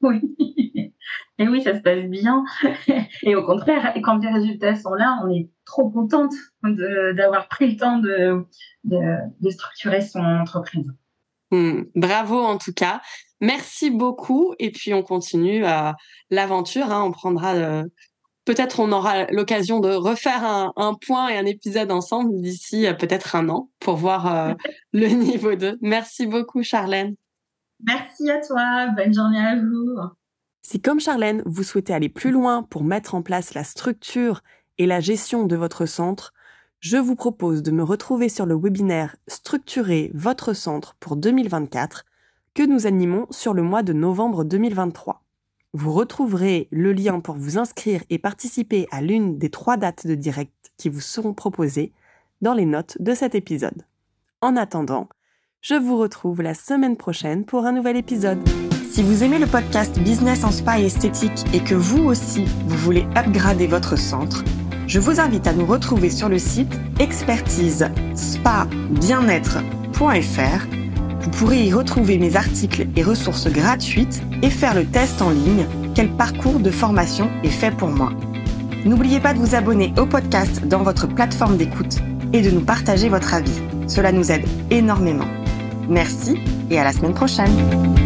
Oui. 0.00 0.20
Et 1.38 1.48
oui, 1.48 1.62
ça 1.62 1.74
se 1.74 1.80
passe 1.80 2.04
bien. 2.04 2.44
Et 3.22 3.34
au 3.34 3.44
contraire, 3.44 3.92
quand 4.04 4.18
les 4.18 4.30
résultats 4.30 4.76
sont 4.76 4.94
là, 4.94 5.18
on 5.24 5.30
est 5.30 5.48
trop 5.64 5.90
contente 5.90 6.32
d'avoir 6.62 7.48
pris 7.48 7.72
le 7.72 7.76
temps 7.76 7.98
de, 7.98 8.44
de, 8.84 9.50
structurer 9.50 10.00
son 10.00 10.20
entreprise. 10.20 10.86
Hmm, 11.50 11.82
bravo 11.96 12.38
en 12.38 12.56
tout 12.56 12.72
cas. 12.72 13.00
Merci 13.40 13.90
beaucoup. 13.90 14.54
Et 14.60 14.70
puis 14.70 14.94
on 14.94 15.02
continue 15.02 15.66
euh, 15.66 15.92
l'aventure. 16.30 16.92
Hein. 16.92 17.02
On 17.02 17.10
prendra 17.10 17.54
euh, 17.54 17.84
peut-être 18.44 18.80
on 18.80 18.92
aura 18.92 19.26
l'occasion 19.26 19.80
de 19.80 19.90
refaire 19.90 20.44
un, 20.44 20.94
point 20.94 21.28
et 21.28 21.36
un 21.36 21.46
épisode 21.46 21.90
ensemble 21.90 22.40
d'ici 22.40 22.86
euh, 22.86 22.94
peut-être 22.94 23.36
un 23.36 23.48
an 23.48 23.70
pour 23.80 23.96
voir 23.96 24.54
le 24.92 25.06
niveau 25.08 25.54
2. 25.54 25.78
Merci 25.80 26.26
beaucoup 26.26 26.62
Charlène. 26.62 27.14
Merci 27.82 28.30
à 28.30 28.40
toi. 28.40 28.86
Bonne 28.96 29.12
journée 29.12 29.40
à 29.40 29.56
vous. 29.56 29.96
Si 30.62 30.80
comme 30.80 31.00
Charlène, 31.00 31.42
vous 31.44 31.62
souhaitez 31.62 31.92
aller 31.92 32.08
plus 32.08 32.30
loin 32.30 32.62
pour 32.62 32.84
mettre 32.84 33.14
en 33.14 33.22
place 33.22 33.52
la 33.54 33.64
structure 33.64 34.42
et 34.78 34.86
la 34.86 35.00
gestion 35.00 35.44
de 35.44 35.56
votre 35.56 35.86
centre, 35.86 36.32
je 36.80 36.96
vous 36.96 37.16
propose 37.16 37.62
de 37.62 37.70
me 37.70 37.82
retrouver 37.82 38.28
sur 38.28 38.46
le 38.46 38.56
webinaire 38.56 39.16
Structurer 39.26 40.10
votre 40.14 40.52
centre 40.52 40.96
pour 41.00 41.16
2024 41.16 42.04
que 42.54 42.62
nous 42.62 42.86
animons 42.86 43.26
sur 43.30 43.52
le 43.52 43.62
mois 43.62 43.82
de 43.82 43.92
novembre 43.92 44.44
2023. 44.44 45.23
Vous 45.74 45.92
retrouverez 45.92 46.68
le 46.70 46.92
lien 46.92 47.18
pour 47.18 47.34
vous 47.34 47.58
inscrire 47.58 48.00
et 48.08 48.20
participer 48.20 48.86
à 48.92 49.02
l'une 49.02 49.38
des 49.38 49.50
trois 49.50 49.76
dates 49.76 50.06
de 50.06 50.14
direct 50.14 50.52
qui 50.76 50.88
vous 50.88 51.00
seront 51.00 51.34
proposées 51.34 51.92
dans 52.42 52.54
les 52.54 52.64
notes 52.64 52.96
de 53.00 53.12
cet 53.12 53.34
épisode. 53.34 53.82
En 54.40 54.56
attendant, 54.56 55.08
je 55.62 55.74
vous 55.74 55.98
retrouve 55.98 56.42
la 56.42 56.54
semaine 56.54 56.96
prochaine 56.96 57.44
pour 57.44 57.66
un 57.66 57.72
nouvel 57.72 57.96
épisode. 57.96 58.38
Si 58.88 59.02
vous 59.02 59.24
aimez 59.24 59.40
le 59.40 59.48
podcast 59.48 59.98
Business 59.98 60.44
en 60.44 60.52
Spa 60.52 60.78
et 60.78 60.86
Esthétique 60.86 61.44
et 61.52 61.64
que 61.64 61.74
vous 61.74 62.04
aussi, 62.04 62.44
vous 62.44 62.76
voulez 62.76 63.04
upgrader 63.16 63.66
votre 63.66 63.96
centre, 63.98 64.44
je 64.86 65.00
vous 65.00 65.18
invite 65.18 65.48
à 65.48 65.54
nous 65.54 65.66
retrouver 65.66 66.10
sur 66.10 66.28
le 66.28 66.38
site 66.38 66.72
expertise 67.00 67.88
spa 68.14 68.68
bien-être.fr. 68.90 70.83
Vous 71.24 71.30
pourrez 71.30 71.64
y 71.64 71.72
retrouver 71.72 72.18
mes 72.18 72.36
articles 72.36 72.86
et 72.96 73.02
ressources 73.02 73.48
gratuites 73.48 74.22
et 74.42 74.50
faire 74.50 74.74
le 74.74 74.84
test 74.84 75.22
en 75.22 75.30
ligne 75.30 75.64
quel 75.94 76.10
parcours 76.10 76.60
de 76.60 76.70
formation 76.70 77.30
est 77.42 77.48
fait 77.48 77.70
pour 77.70 77.88
moi. 77.88 78.12
N'oubliez 78.84 79.20
pas 79.20 79.32
de 79.32 79.38
vous 79.38 79.54
abonner 79.54 79.94
au 79.96 80.04
podcast 80.04 80.66
dans 80.66 80.82
votre 80.82 81.06
plateforme 81.06 81.56
d'écoute 81.56 81.96
et 82.34 82.42
de 82.42 82.50
nous 82.50 82.60
partager 82.60 83.08
votre 83.08 83.32
avis. 83.32 83.62
Cela 83.86 84.12
nous 84.12 84.30
aide 84.30 84.44
énormément. 84.70 85.28
Merci 85.88 86.40
et 86.70 86.78
à 86.78 86.84
la 86.84 86.92
semaine 86.92 87.14
prochaine. 87.14 88.03